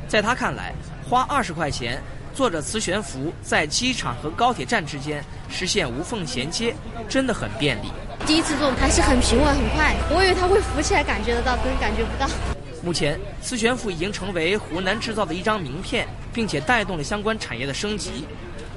[0.08, 0.72] 在她看来，
[1.06, 2.00] 花二十块钱
[2.34, 6.74] 坐着磁悬浮在机场和高铁站之间实现无缝衔接，
[7.08, 7.92] 真的很便利。
[8.26, 12.28] 第一次坐还是很平稳很快，我以为它会浮起来感觉得到，但感觉不到。
[12.82, 18.26] 目前，磁悬浮已经成为湖南制造的一张名片，并且带动了相关产业的升级。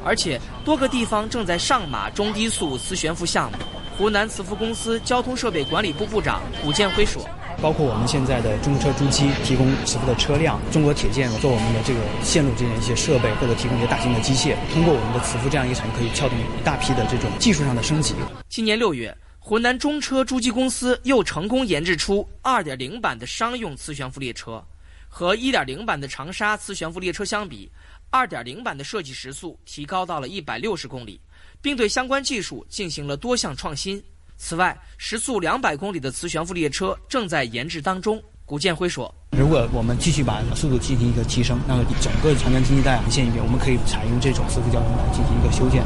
[0.03, 3.57] 而且多个地方正在上马中低速磁悬浮项目。
[3.97, 7.27] 湖南磁浮公司交通设备管理部部长古建辉说
[7.59, 18.13] ：“包括我们现在的中车株机提供磁浮的车辆，中国铁建做我们的这个线路这样一些设备，或者提供一些大型的机械，通过我们的磁浮这样一层，可以撬动一大批的这种技术上的升级。”
[18.47, 24.63] 今年六月，湖南中车株机公司又成功研制出2.0版的商用磁悬浮列车，
[25.09, 27.71] 和1.0版的长沙磁悬浮列车相比。
[28.11, 31.19] 2.0版的设计时速提高到了160公里，
[31.61, 34.01] 并对相关技术进行了多项创新。
[34.37, 38.21] 此外，时速200公里的磁悬浮列车正在研制当中。
[38.45, 45.83] 古建辉说：“如果我们继续把速度进行一个提升，那么整个长江经济带航线里面，我们可以采用这种磁浮交通来进行一个修建，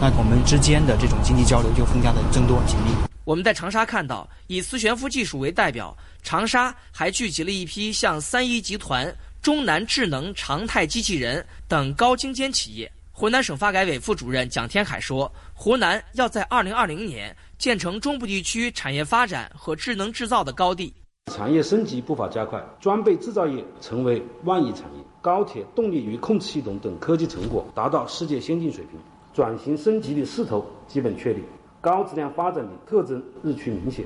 [0.00, 2.90] 那我们之间的这种经济交流就更加的增多紧密。”
[3.22, 9.14] 我们在长沙看到，以磁悬浮技术为代表，长沙还聚集了一批像三一集团。
[9.42, 12.90] 中南智能、常态机器人等高精尖企业。
[13.10, 20.92] 湖南省发改委副主任蒋天海说：“湖南要在2020年建成中部地区产业发展和智能制造的高地，
[21.32, 29.00] 产业升级步伐加快，装备制造业成为万亿产业，高铁动力与控制系统等科技成果达到世界先进水平，
[29.32, 31.42] 转型升级的势头基本确立，
[31.80, 34.04] 高质量发展的特征日趋明显。”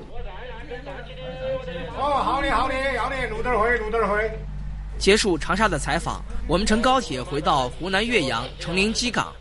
[1.97, 4.29] 哦，好的，好的，要的，路点会，路点会。
[4.97, 9.31] 结束长沙的采访，我们乘高铁回到湖南岳阳成陵机港，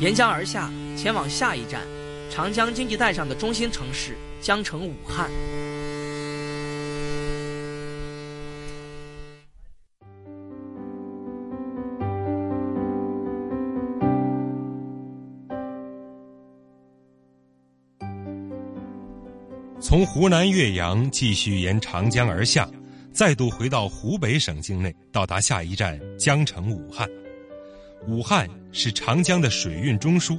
[0.00, 1.80] 沿江而下，前往下一站——
[2.28, 5.30] 长江经济带上的中心城市江城武汉。
[19.80, 22.66] 从湖南岳阳继续沿长江而下。
[23.22, 27.08] 再度回到湖北省境内，到达下一站江城武汉。
[28.08, 30.36] 武汉是长江的水运中枢。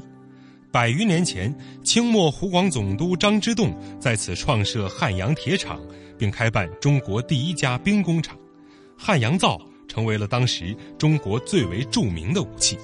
[0.70, 5.80] 百余年前，清末湖广总督张之洞在此创设汉阳铁厂，
[6.18, 8.38] 并开办中国第一家兵工厂。
[8.98, 12.78] 汉阳造成为了当时中国最为著名的武器。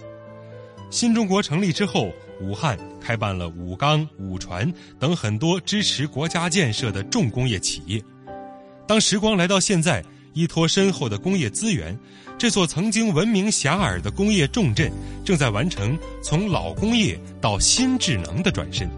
[0.90, 2.10] 新中国成立之后，
[2.40, 8.02] 武汉开办了武钢、武船等很多支持国家建设的重工业企业。
[8.90, 11.96] 当时光来到现在，依托深厚的工业资源，
[12.40, 14.92] 这座曾经闻名遐迩的工业重镇，
[15.24, 18.90] 正在完成从老工业到新智能的转身，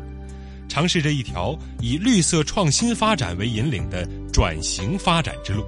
[0.70, 5.66] 尝试着一条以绿色创新发展为引领的转型发展之路。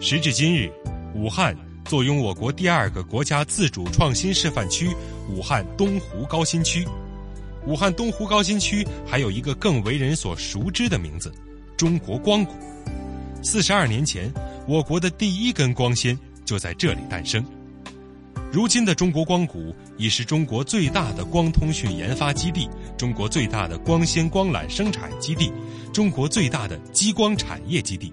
[0.00, 0.68] 时至今日，
[1.14, 4.90] 武汉坐拥我国第二个国家自主创新示范区——
[5.30, 6.84] 武汉东湖高新区。
[7.64, 11.32] 武汉东湖高新区还有一个更为人所熟知的名字——
[11.78, 12.54] 中国光谷。
[13.50, 14.30] 四十二年前，
[14.66, 17.42] 我国的第一根光纤就在这里诞生。
[18.52, 25.50] 如今的中国光谷已是中国最大的光通讯研发基地，中国最大的光纤光缆生产基地，
[25.94, 28.12] 中国最大的激光产业基地，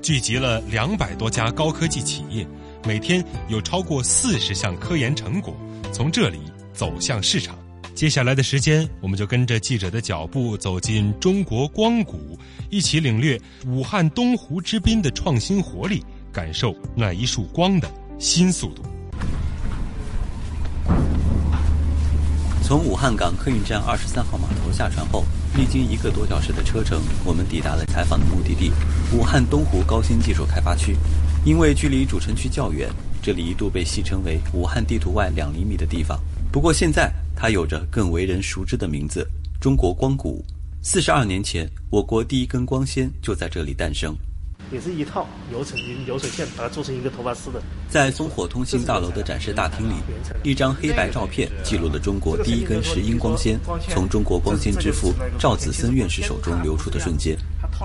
[0.00, 2.46] 聚集了两百多家高科技企业，
[2.84, 5.56] 每天有超过四十项科研成果
[5.92, 6.38] 从这里
[6.72, 7.58] 走向市场。
[7.96, 18.82] 接下来的时间，我们就跟着记者的脚步走进中国光谷，一起领略武汉东湖之滨的创新活力，感受那一束光的新速度。
[22.62, 25.24] 从武汉港客运站二十三号码头下船后，
[25.56, 28.70] 历经一个多小时的车程，我们抵达了采访的目的地——
[29.10, 30.94] 武汉东湖高新技术开发区。
[31.46, 32.90] 因为距离主城区较远，
[33.22, 36.20] 这里一度被戏称为“武汉地图外两厘米的地方”。
[36.52, 39.28] 不过现在，它有着更为人熟知的名字——
[39.60, 40.42] 中国光谷。
[40.82, 44.16] 四十二年前，我国第一根光纤就在这里诞生。
[44.72, 47.62] 也是一套流程流水线把它做成一个头发丝的。
[47.88, 49.92] 在烽火通信大楼的展示大厅里，
[50.42, 53.60] 一张黑白照片记录了中国第一根石英光纤
[53.90, 57.36] 从中国光纤之父赵子森院士手中流出的瞬间。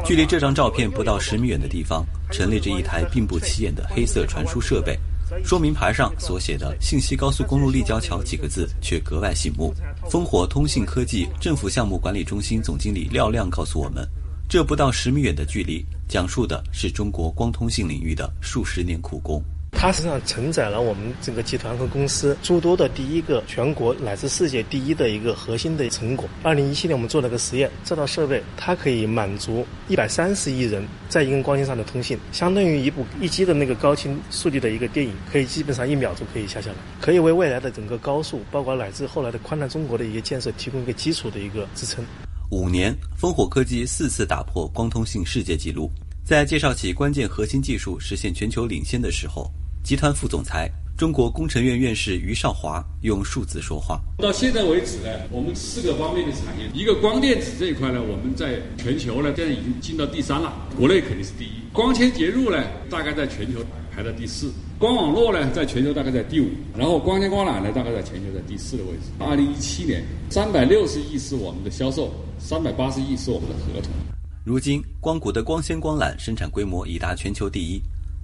[0.05, 4.97] 距离这张照片不到十米远的地方，陈列着一台并不起眼的黑色传输设备。
[5.43, 9.73] 说明牌上所写的“信息高速公路立交桥”几个字却格外醒目。
[10.09, 14.07] 烽火通信科技政府项目管理中心总经理廖亮告诉我们，
[14.49, 19.43] 这不到十米远的距离，讲述的是中国光通信领域的数十年苦功。
[19.71, 26.29] 它实际上承载了我们整个集团和公司诸多的第一个全国乃至世界第一的一个核心的成果。
[26.43, 42.05] 二零一七年我们做了个实验，这套设备它可以满足一百三十亿人在一根光纤上的通信，相当于一部一 G 的那个高清数据的一个电影，可以基本上一秒钟可以下下来，可以为未来的整个高速，包括乃至后来的宽带中国的一个建设提供一个基础的一个支撑。
[42.51, 45.89] 五年，烽火科技四次打破光通信世界纪录，
[46.23, 49.51] 在介绍起关键核心技术实现全球领先的时候。
[49.83, 53.99] 集团副总裁、中国工程院院士于少华用数字说话。
[54.19, 60.53] 到现在为止呢，我们四个方面的产业，一个光电子这一块呢，我们在全球呢，现在已经进到第三了。
[60.77, 63.59] 国内肯定是第一，光纤接入呢，大概在全球
[63.91, 69.09] 排到第四，光网络呢，在全球大概在第五，然后光纤光缆呢，大概在全球在第四的位置。
[69.17, 73.91] 二零一七年，三百六十亿是我们的销售，三百八十亿是我们的合同。
[74.43, 77.81] 如今，光谷的光纤光缆生产规模已达全球第一。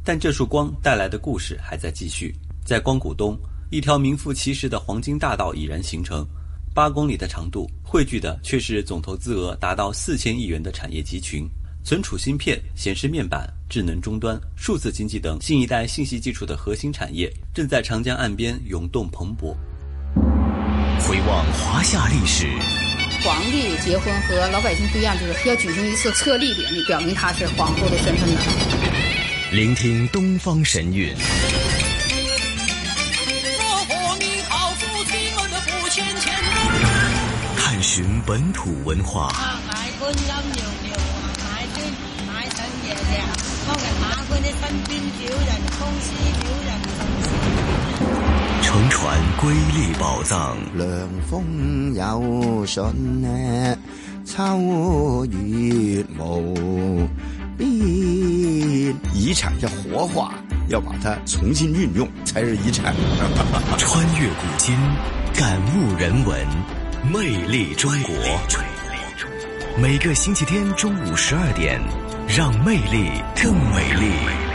[0.08, 2.34] 但这束光带来的故事还在继续。
[2.64, 3.38] 在光谷东，
[3.70, 6.26] 一条名副其实的黄金大道已然形成，
[6.74, 11.45] 八公里的长度，汇聚的却是总投资额达到四千亿元的产业集群。
[11.84, 19.53] 存储芯片、显示面板、智能终端、数字经济等新一代信息技术的核心产业，正在长江岸边涌动蓬勃。
[21.01, 22.47] 回望华夏历史，
[23.26, 29.07] 皇帝结婚和老百姓不一样，就是要举行一次册立典礼，表明他是皇后的身份的。
[29.50, 31.16] 聆听东方神韵，
[37.58, 39.32] 探寻本土文化，
[48.62, 50.58] 乘船瑰丽宝藏。
[50.76, 50.88] 凉
[51.30, 52.84] 风有信
[53.22, 53.78] 呢，
[54.26, 57.08] 秋月无
[58.93, 59.13] 边。
[59.13, 60.33] 遗产要活化，
[60.69, 62.93] 要把它重新运用，才是遗产。
[63.77, 64.75] 穿越古今，
[65.33, 66.47] 感悟人文，
[67.11, 68.13] 魅力中国。
[69.79, 71.81] 每个星期天中午十二点，
[72.27, 74.47] 让魅力更美丽。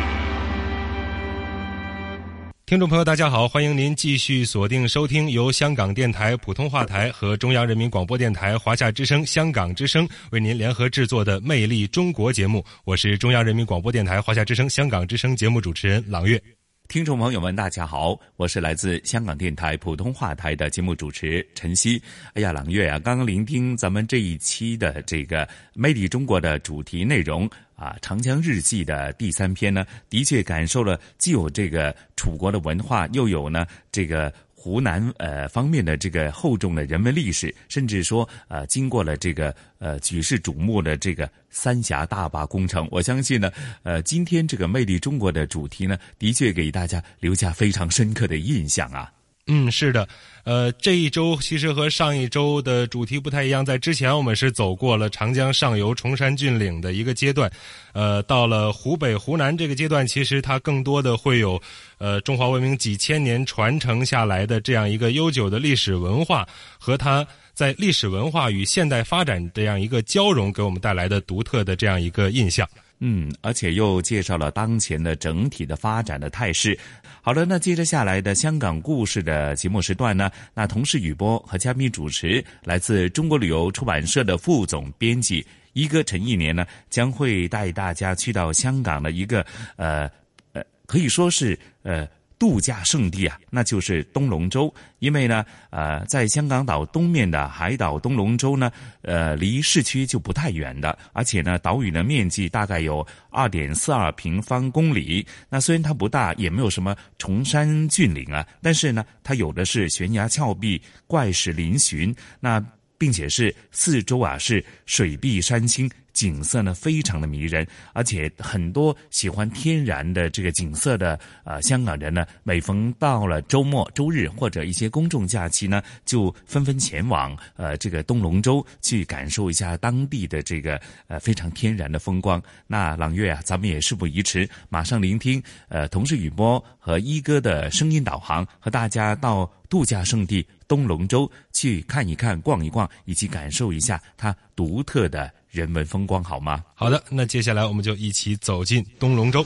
[2.72, 12.64] 听众朋友，大家好，欢迎您继续锁定收听由香港电台普通话台和中央人民广播电台华夏之声、香港之声为您联合制作的《魅力中国》节目。
[12.86, 16.42] 我是中央人民广播电台华夏之声、香港之声节目主持人朗月。
[16.88, 22.02] 听众朋友们，大家好，我是来自香港电台普通话台的节目主持陈曦。
[22.32, 25.44] 哎呀，朗月啊，刚刚聆听咱们这一期的这个
[25.74, 27.46] 《魅力中国》的主题内容。
[27.82, 42.86] 啊，《长江日记》的第三篇呢，的确感受了既有这个楚国的文化，又有呢这个湖南呃方面的这个厚重的人文历史，甚至说呃经过了这个呃举世瞩目的这个三峡大坝工程。
[42.92, 43.50] 我相信呢，
[43.82, 49.12] 呃，今天这个魅力中国的主题呢，的确给大家留下非常深刻的印象啊。
[49.48, 50.08] 嗯，是的，
[50.44, 53.64] 呃，这一周其实和上一周的主题不太一样。
[53.64, 57.50] 在之前，我们是走过了长江上游崇山峻岭的一个阶段，
[57.92, 61.60] 呃，到了湖北、湖南这个阶段，其实它更多的会有，
[61.98, 66.46] 呃，中华文明几千年传承下来的这样一个悠久的历史文化，
[66.78, 72.66] 和它在历史文化与现代发展这样一个交融，给我们带来的独特的这样一个印象。
[73.04, 76.78] 嗯，而且又介绍了当前的整体的发展的态势。
[77.24, 89.46] 好了，那接着下来的香港故事的节目时段呢，那同事雨波和嘉宾主持来自中国旅游出版社的副总编辑一哥陈一年呢，将会带大家去到香港的一个
[89.76, 90.10] 呃
[90.52, 92.06] 呃，可以说是呃。
[92.42, 94.74] 度假胜地啊，那就是东龙洲。
[94.98, 98.68] 因为呢，呃，在香港岛东面的海岛东龙洲呢，
[99.02, 105.24] 呃，离市区就不太远的，而且呢，岛屿的面积大概有二点四二平方公里。
[105.48, 112.60] 那虽然它不大，也没有什么崇山峻岭啊，但是呢，它有的是悬崖峭壁、怪石嶙峋，那
[112.98, 132.42] 并且是四周啊是水碧山青、景色呢非常的迷人，而且很多喜欢天然的这个景色的呃香港人呢，每逢到了周末、周日或者一些公众假期呢，就纷纷前往呃这个东龙洲去感受一下当地的这个呃非常天然的风光。
[132.66, 146.64] 那朗月啊，咱们也事不宜迟，马上聆听呃同事雨波和一哥的声音导航，和大家到度假胜地东龙洲去看一看、逛一逛，以及感受一下它独特的人文风光，好吗？
[146.74, 149.44] 好的，那接下来我们就一起走进东龙洲。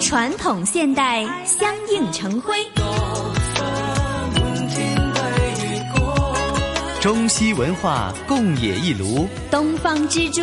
[0.00, 2.56] 传统现代相映成辉，
[7.02, 10.40] 中西文化共冶一炉，东方之珠，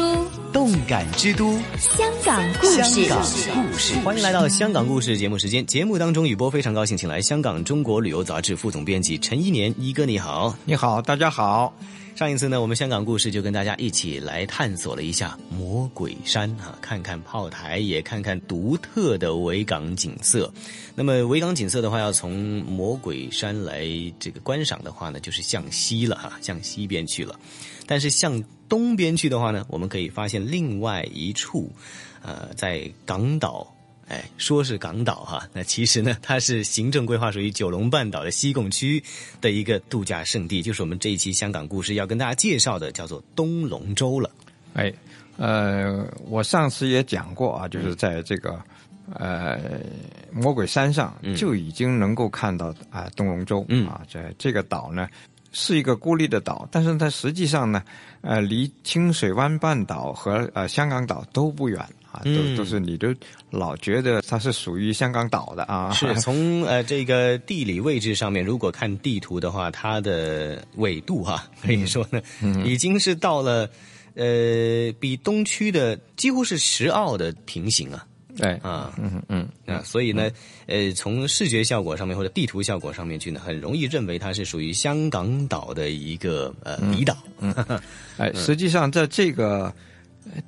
[0.52, 2.84] 动感之都，香港故事。
[2.84, 3.22] 香港
[3.72, 5.66] 故事，欢迎来到香港故事节目时间。
[5.66, 11.74] 节目当中，雨波非常高兴，请来香港中国旅游杂志副总编辑陈一年一哥，你好，你好，大家好。
[12.20, 20.54] 上一次呢，我们香港故事就跟大家一起来探索了一下魔鬼山啊，看看炮台，也看看独特的维港景色。
[20.96, 23.88] 那么维港景色的话，要从魔鬼山来
[24.20, 27.40] 这个观赏的话呢，就是向西了哈，向西边去了。
[27.88, 31.72] 但是向东边去的话呢，我们可以发现另外一处，
[32.22, 33.66] 呃，在港岛。
[34.10, 39.02] 哎，说是港岛哈，那其实呢，它是行政规划属于九龙半岛的西贡区
[39.40, 44.32] 的一个度假胜地，就是我们这一期香港故事要跟大家介绍的，叫做东龙洲了。
[44.74, 44.92] 哎，
[45.38, 48.60] 呃，我上次也讲过啊，就是在这个
[49.14, 49.80] 呃
[50.32, 55.08] 魔鬼山上就已经能够看到啊东龙洲啊，在这个岛呢
[55.52, 57.84] 是一个孤立的岛，但是它实际上呢，
[58.22, 61.80] 呃，离清水湾半岛和呃香港岛都不远。
[62.12, 63.14] 啊，都都是你都
[63.52, 65.92] 老觉得它是属于香港岛的啊。
[65.92, 72.22] 是 从呃这个地理位置上面，如果看地图的话，它的纬度哈，可以说呢，
[72.66, 73.70] 已经是到了
[74.16, 78.06] 呃比东区的几乎是十澳的平行啊。
[78.38, 80.32] 对啊，嗯嗯啊，所以呢，
[80.66, 87.18] 呃，从视觉效果上面或者地图效果上面去呢，很容易认为它是属于香港岛的一个呃离岛。
[87.40, 87.54] 嗯，
[88.18, 89.72] 哎， 实际上在这个。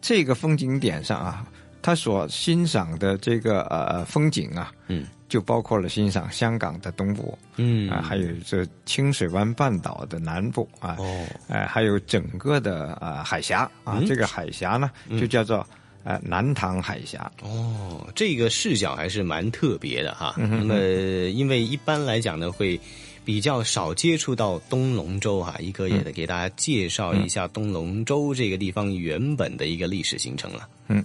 [0.02, 1.46] 这个风景点上啊，
[1.82, 15.66] 他所欣赏的这个呃风景啊，嗯，就包括了欣赏香港的东部，嗯啊，还有这清水湾半岛的南部啊，哦，哎，还有整个的呃海峡啊，这个海峡呢就叫做
[16.04, 17.32] 呃南塘海峡。
[17.42, 20.36] 哦，这个视角还是蛮特别的哈。
[20.38, 20.76] 那么，
[21.30, 22.80] 因为一般来讲呢，会。
[23.24, 30.68] 比较少接触到东龙洲哈，一哥也得给大家介绍一下东龙洲这个地方原本的一个历史形成了。
[30.88, 31.04] 嗯，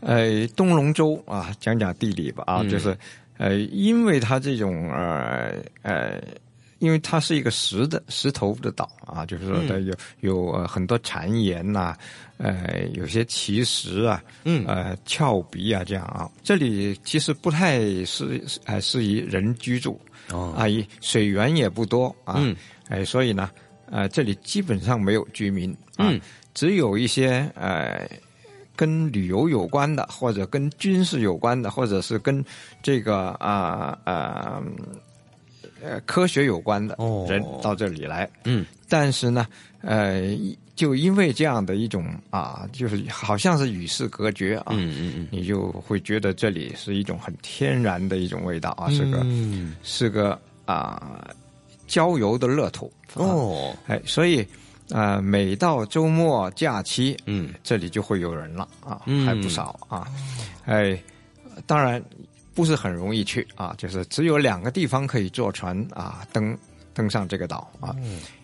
[0.00, 2.96] 呃，东龙洲啊，讲讲地理吧啊，就是
[3.36, 6.22] 呃，因为它这种呃呃，
[6.78, 11.96] 因为它是一个石的石头的岛啊，就是说它有有很多残岩呐，
[12.42, 20.00] 呃，有些奇石啊，嗯，呃，峭壁啊，这样啊，这里其实不太适呃适宜人居住。
[20.32, 20.64] 哦，啊，
[21.00, 22.56] 水源也不多啊，嗯，
[22.88, 23.50] 哎，所以呢，
[23.90, 26.10] 呃，这里基本上没有居民，啊，
[26.54, 28.08] 只有一些呃
[28.76, 32.42] 跟旅游有关的，或者跟军事有关的，或者是跟
[32.82, 34.62] 这个啊啊
[35.82, 36.96] 呃科学有关的
[37.28, 39.46] 人到这里来，嗯，但是呢，
[39.82, 40.22] 呃，
[40.80, 49.26] 就因为这样的一种啊，就是好像是与世隔绝啊，嗯嗯嗯，你就会觉得这里是一种很天然的一种味道啊，是个
[49.82, 51.28] 是个啊
[51.86, 54.46] 郊游的乐土哦，哎，所以
[54.88, 59.26] 啊，每到周末假期，嗯，这里就会有人了啊，嗯。
[59.26, 60.08] 还不少啊，
[60.64, 60.98] 哎，
[61.66, 62.02] 当然。
[62.52, 66.54] 不是很容易去啊，就是只有两个地方可以坐船啊登
[66.92, 67.94] 登上这个岛啊，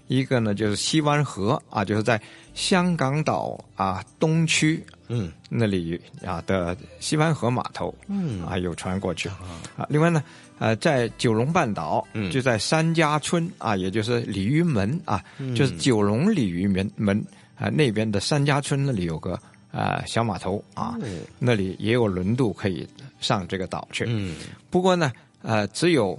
[0.09, 2.21] 一个呢就是西湾河啊，就是在
[2.55, 5.31] 香港岛啊东区嗯。
[5.49, 8.45] 那里啊的西湾河码头嗯。
[8.45, 9.29] 啊有船过去。
[9.29, 10.23] 啊，另外呢
[10.59, 15.23] 呃在九龙半岛就在三家村啊，也就是鲤鱼门啊，
[15.55, 17.25] 就是九龙鲤鱼门门
[17.57, 19.39] 啊那边的三家村那里有个。
[19.73, 20.97] 啊，小码头啊，
[21.39, 22.89] 那里也有轮渡可以
[23.21, 24.07] 上这个岛去。
[24.09, 24.35] 嗯，
[24.71, 26.19] 不过呢，呃，只有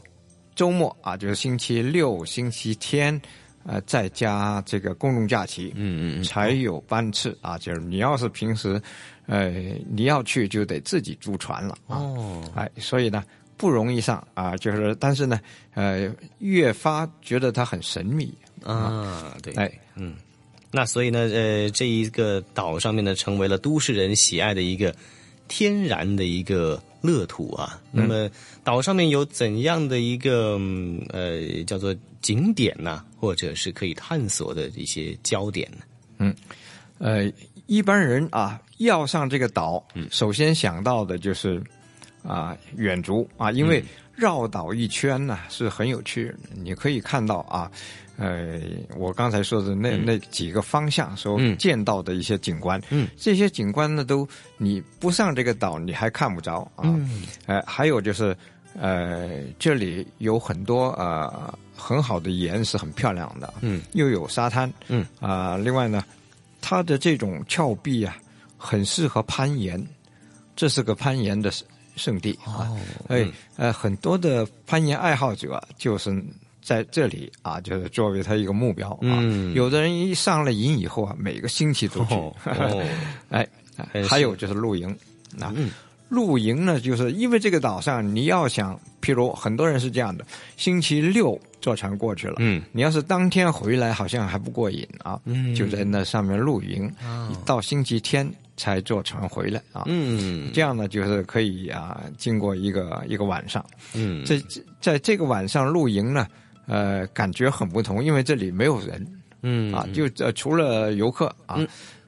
[0.54, 3.20] 周末啊，就是星期六、星期天，
[3.68, 7.58] 呃，再加这个公众假期，嗯嗯，才有班次啊。
[7.58, 8.82] 就是你要是平时，
[9.26, 9.52] 呃，
[9.92, 11.98] 你要去就得自己租船了啊。
[11.98, 13.24] 哦，哎，所以呢
[13.58, 14.56] 不容易上啊。
[14.56, 15.40] 就是但是呢，
[15.74, 16.10] 呃，
[16.40, 19.36] 越发觉得它很神秘啊。
[19.44, 20.16] 对，哎，嗯。
[20.70, 24.94] 那所以呢，呃，这一个岛上面呢，成为了都市人喜爱的一个
[25.48, 27.82] 天然的一个乐土啊。
[27.92, 28.30] 那么
[28.64, 30.60] 岛上面有怎样的一个
[31.10, 35.78] 呃叫做景点呢，或者是可以探索的一些焦点呢？
[36.20, 36.36] 嗯，
[36.98, 37.32] 呃，
[37.66, 41.62] 一般人啊要上这个岛，首先想到的就是
[42.24, 43.84] 啊远足啊，因为
[44.16, 47.72] 绕岛一圈呢是很有趣，你可以看到啊。
[48.18, 48.60] 呃，
[48.98, 56.82] 我刚才说的那那几个方向所见到的一些景观，嗯，这些景观呢，都你不上这个岛你还看不着啊。
[56.82, 58.36] 嗯，呃，还有就是，
[58.74, 66.04] 呃，这里有很多呃很好的岩是，很漂亮的，嗯，又有沙滩，嗯啊，另外呢，
[66.60, 68.18] 它的这种峭壁啊，
[68.58, 69.80] 很适合攀岩，
[70.56, 71.52] 这是个攀岩的
[71.96, 72.76] 圣地啊。
[73.10, 76.12] 哎，呃，很多的攀岩爱好者就是。
[76.68, 79.24] 在这里啊，就是作为他一个目标啊。
[79.56, 82.16] 有的人一上了瘾以后啊，每个星期都去。
[83.32, 83.48] 哎，
[84.10, 84.94] 还有就是露营
[85.40, 85.54] 啊。
[86.10, 90.26] 露营呢，就是因为这个岛上，你要想，譬如很多人是这样的，
[90.58, 95.18] 星期六坐船过去了，嗯，你要是当天回来，好像还不过瘾啊。
[95.24, 96.92] 嗯，就在那上面露营，
[97.46, 99.84] 到星期天才坐船回来啊。
[99.86, 103.66] 嗯，这样呢，就是可以啊，经过一个一个晚上。
[103.94, 104.42] 嗯，在
[104.82, 106.28] 在这个晚上露营呢。
[106.68, 109.08] 呃，感觉很不同，因为这里没有人，
[109.42, 111.58] 嗯啊，就呃除了游客啊，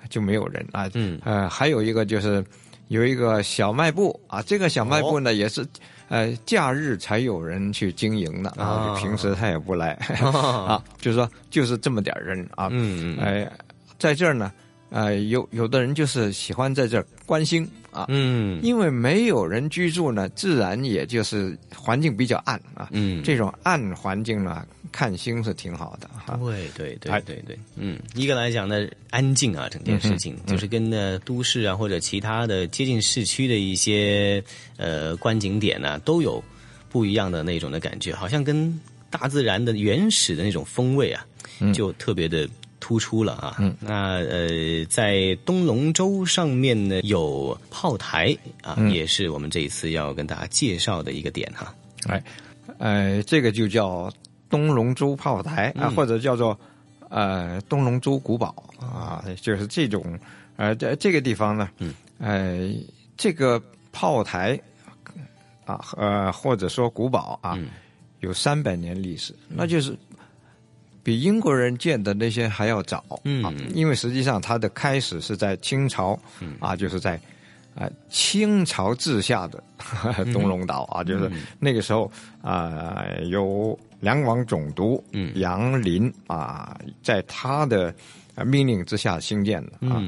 [0.10, 1.20] 就没有人啊，嗯。
[1.24, 2.44] 呃，还有一个就是
[2.90, 5.66] 有一个小卖部啊，这个小卖部呢也是
[6.10, 9.94] 呃假日才有人去经营的啊，平时他也不来。
[10.22, 13.52] 啊，就是说就是这么点人啊，嗯嗯，哎，
[13.98, 14.52] 在这儿呢，
[14.90, 17.66] 呃有有的人就是喜欢在这儿观星。
[17.92, 26.40] 啊，嗯，因为没有人居住呢，自然也就是环境比较暗啊，嗯，这种暗环境呢，看星是挺好的哈。
[26.44, 34.44] 对对对对对，嗯，一个来讲呢，安静啊，整件事情就是跟呢都市啊或者其他的接近市区的一些
[34.78, 36.44] 呃观景点呢都有
[36.90, 38.80] 不一样的那种的感觉，好像跟
[39.10, 41.26] 大自然的原始的那种风味啊，
[41.74, 42.48] 就特别的。
[42.80, 51.76] 突出了啊，那呃，在东龙洲上面呢有炮台啊，也是我们这一次要跟大家介绍的一个点哈。
[52.08, 52.24] 哎，
[52.78, 54.12] 呃，这个就叫
[54.50, 56.58] 东龙洲炮台啊，或者叫做
[57.10, 60.18] 呃东龙洲古堡啊，就是这种
[60.56, 61.94] 呃这这个地方呢，嗯。
[62.20, 62.70] 呃
[63.18, 63.62] 这个
[63.92, 64.60] 炮台
[65.66, 67.58] 啊呃或者说古堡啊，
[68.22, 69.98] 有三百年历史，那就是。
[71.10, 73.04] 比英国人建的那些还要早。
[73.44, 76.16] 啊，因为实际上它的开始是在清朝
[76.60, 77.20] 啊，就是在
[77.74, 79.64] 啊清朝治下的
[80.32, 82.12] 东龙岛啊，就是那个时候
[82.44, 85.04] 啊，由两广总督
[85.34, 87.92] 杨林啊，在他的
[88.46, 90.00] 命令之下兴建的啊。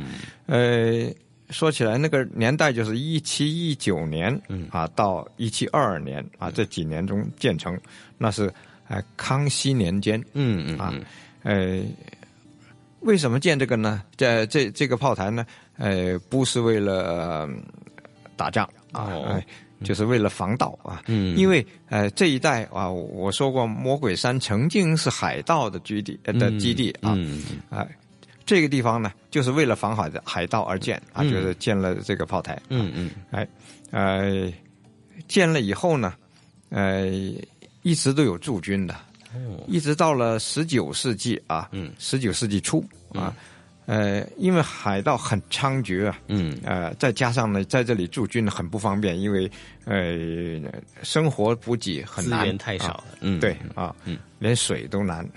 [0.45, 1.11] 呃，
[1.49, 4.39] 说起来那个年代就是一七一九年
[4.69, 7.75] 啊到一七二二年啊这几年中建成，
[8.19, 8.53] 那是。
[8.91, 10.93] 哎，康熙年间，嗯嗯啊，
[11.43, 11.81] 呃，
[12.99, 14.03] 为什么建这个呢？
[14.17, 15.45] 这这这个炮台呢？
[15.77, 17.47] 呃，不是为了
[18.35, 19.47] 打仗啊，哎，
[19.81, 21.01] 就是为了防盗啊。
[21.07, 27.17] 嗯，因为呃这一带啊，我说过，魔鬼山曾经是海盗的基地的基地啊，
[27.69, 27.87] 哎，
[28.45, 32.61] 这个地方呢，就是为了防海的海盗而建啊，就是建了这个炮台。
[32.67, 33.47] 嗯嗯，哎，
[33.91, 34.51] 呃，
[35.29, 36.13] 建了以后呢，
[36.71, 37.09] 呃。
[37.81, 38.95] 一直都有驻军的，
[39.67, 43.33] 一直到了十九世纪啊，十九世纪初啊，
[43.87, 49.49] 呃，因为海盗很猖獗啊，嗯，呃，再加上呢，在这里驻军很不方便，因为
[49.85, 50.61] 呃，
[51.03, 55.27] 生活补给很难，资源太少了，嗯，对啊，嗯，连水都难，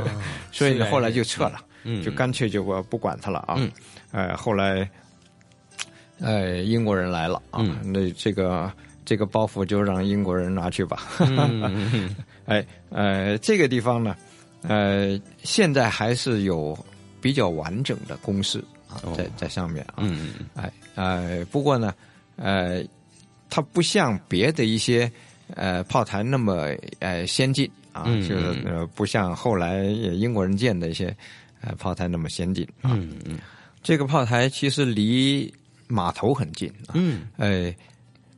[0.52, 3.58] 所以呢，后来就撤了，嗯，就干脆就不不管他了啊，
[4.12, 4.88] 呃，后来，
[6.20, 8.70] 呃，英国人来了啊，那这个。
[9.04, 11.02] 这个包袱就让英国人拿去吧。
[12.46, 14.16] 哎，呃，这个地方呢，
[14.62, 16.76] 呃，现在还是有
[17.20, 20.04] 比较完整的公式啊，在在上面啊。
[20.54, 21.94] 哎，呃，不过呢，
[22.36, 22.82] 呃，
[23.50, 25.10] 它不像别的一些
[25.54, 31.14] 呃炮台那么呃先进啊，就是呃不像后来英国人建的一些
[31.60, 32.92] 呃炮台那么先进啊。
[32.94, 33.38] 嗯嗯。
[33.82, 35.52] 这个炮台其实离
[35.88, 36.94] 码头很近啊。
[36.94, 37.26] 嗯。
[37.36, 37.74] 哎。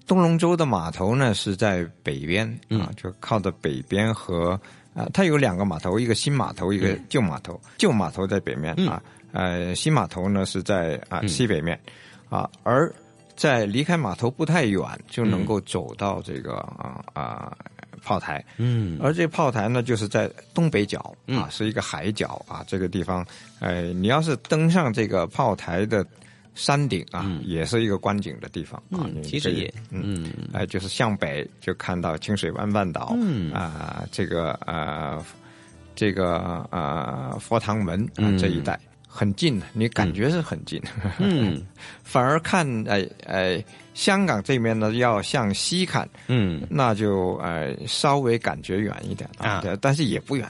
[0.07, 4.59] 东龙洲的码头呢是在北边啊，就靠着北边和
[4.95, 7.61] 啊，它有两个码头，一个新码头，一个旧码头。
[7.77, 9.03] 旧码头在北面啊，
[9.33, 11.79] 呃，新码头呢是在啊西北面
[12.29, 12.95] 啊，而
[13.35, 17.57] 在离开码头不太远就能够走到这个啊啊
[18.03, 18.45] 炮台。
[18.59, 23.27] 嗯，而这炮台呢就是在东北角啊，是一个海角啊，这个地方，
[23.59, 26.07] 呃，你要是登上这个炮台的。
[26.57, 29.07] 山顶啊，也是一个观景的地方啊。
[29.23, 35.25] 其实也，嗯，哎，就是向北就看到清水湾半岛，嗯啊，这个呃，
[35.95, 38.81] 这个呃佛堂门啊这一带。
[39.07, 40.81] 很近，你感觉是很近，
[41.19, 41.63] 嗯，
[42.05, 50.47] 反而看，哎哎，香港这边呢要向西看，嗯，那就哎稍微感觉远一点啊，但是也不远，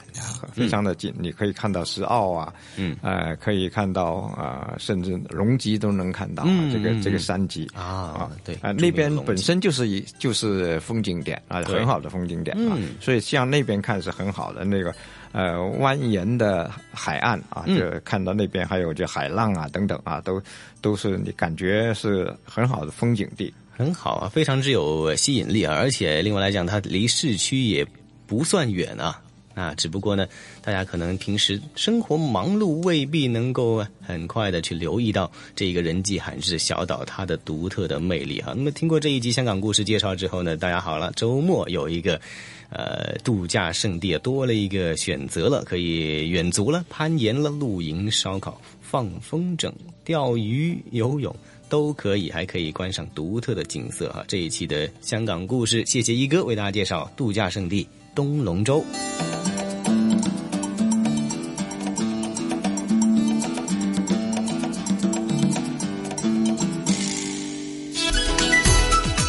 [0.51, 7.69] 非常的近，你可以看到石澳啊，嗯，哎，可以看到啊，甚至龙脊都能看到这个这个山脊。
[7.73, 14.93] 啊啊，对啊，那边本身就是一就是风景点啊，很好的风景点啊，所以向那边看是很好的那个。
[15.33, 20.41] 呃，蜿蜒的海岸啊，就看到那边还有这海浪啊，等等啊，都
[20.81, 27.85] 都是你感觉是很好的风景地，很好啊，非常之有吸引力啊，而且另外来讲，它离市区也
[28.25, 29.21] 不算远啊，
[29.53, 30.25] 啊，只不过呢，
[30.63, 38.53] 大家可能平时生活忙碌，未必能够很快的去留意到这个人迹罕至小岛它的独特的魅力哈。
[38.55, 42.19] 那么听过这一集香港故事介绍之后呢，大家好了，周末有一个。
[42.69, 49.71] 呃，度假胜地多了一个选择了，可以远足了、攀岩了、露营、烧烤、放风筝、
[50.03, 51.33] 钓鱼、游泳
[51.69, 54.23] 都可以，还可以观赏独特的景色哈。
[54.27, 58.83] 这一期的香港故事，谢谢一哥为大家介绍度假胜地东龙洲。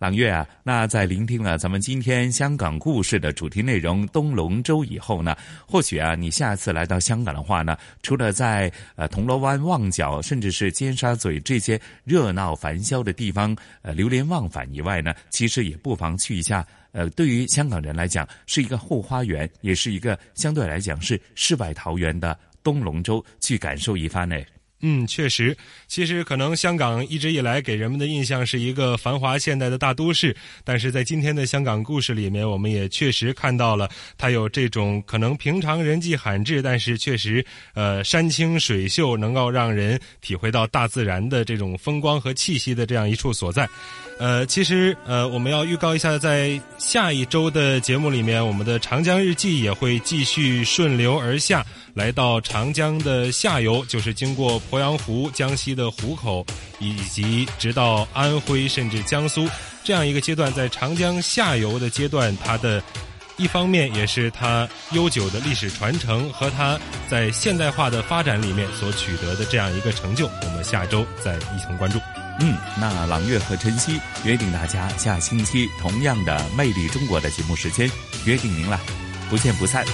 [0.00, 5.36] 朗月啊，那在聆听了咱们今天香港故事的主题内容东龙舟以后呢，
[5.68, 16.66] 或许啊，你下次来到香港的话呢，除了在呃铜锣湾、旺角，甚至是尖沙咀这些热闹繁嚣的地方呃流连忘返以外呢，其实也不妨去一下。
[16.92, 24.38] 呃，对于香港人来讲，是一个后花园，也是一个相对来讲是世外桃源的东龙洲，去感受一番呢。
[24.82, 25.56] 嗯，确实，
[25.88, 43.68] 其实可能香港一直以来给人们的印象是一个繁华现代的大都市，但是在今天的香港故事里面，我们也确实看到了它有这种可能平常人迹罕至，但是确实呃山清水秀，能够让人体会到大自然的这种风光和气息的这样一处所在。
[44.18, 51.64] 呃，其实呃，我们要预告一下，在下一周的节目里面，我们的长江日记也会继续顺流而下，
[51.94, 56.46] 来到长江的下游，就是经过鄱阳湖、江西的湖口，
[56.78, 59.48] 以及直到安徽甚至江苏
[59.82, 62.82] 这样一个阶段，在长江下游的阶段，它的
[63.36, 66.78] 一方面也是它悠久的历史传承和它
[67.08, 70.26] 在现代化的发展里面所取得的这样一个成就。
[70.42, 71.98] 我们下周再一同关注。
[72.40, 77.90] 嗯，那朗月和晨曦约定大家下星期同样的《魅力中国》的节目时间，
[78.24, 78.80] 约定您了，
[79.28, 79.84] 不见不散。